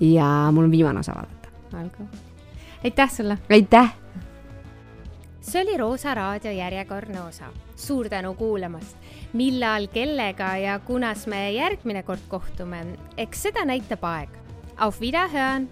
[0.00, 1.48] ja mul on viimane osa vaadata.
[1.80, 2.08] olgu.
[2.84, 3.38] aitäh sulle!
[3.50, 3.96] aitäh!
[5.40, 7.50] see oli Roosa raadio järjekordne osa.
[7.76, 8.96] suur tänu kuulamast!
[9.32, 12.84] millal, kellega ja kunas me järgmine kord kohtume,
[13.20, 14.34] eks seda näitab aeg.
[14.80, 15.68] Auf Wiederhören!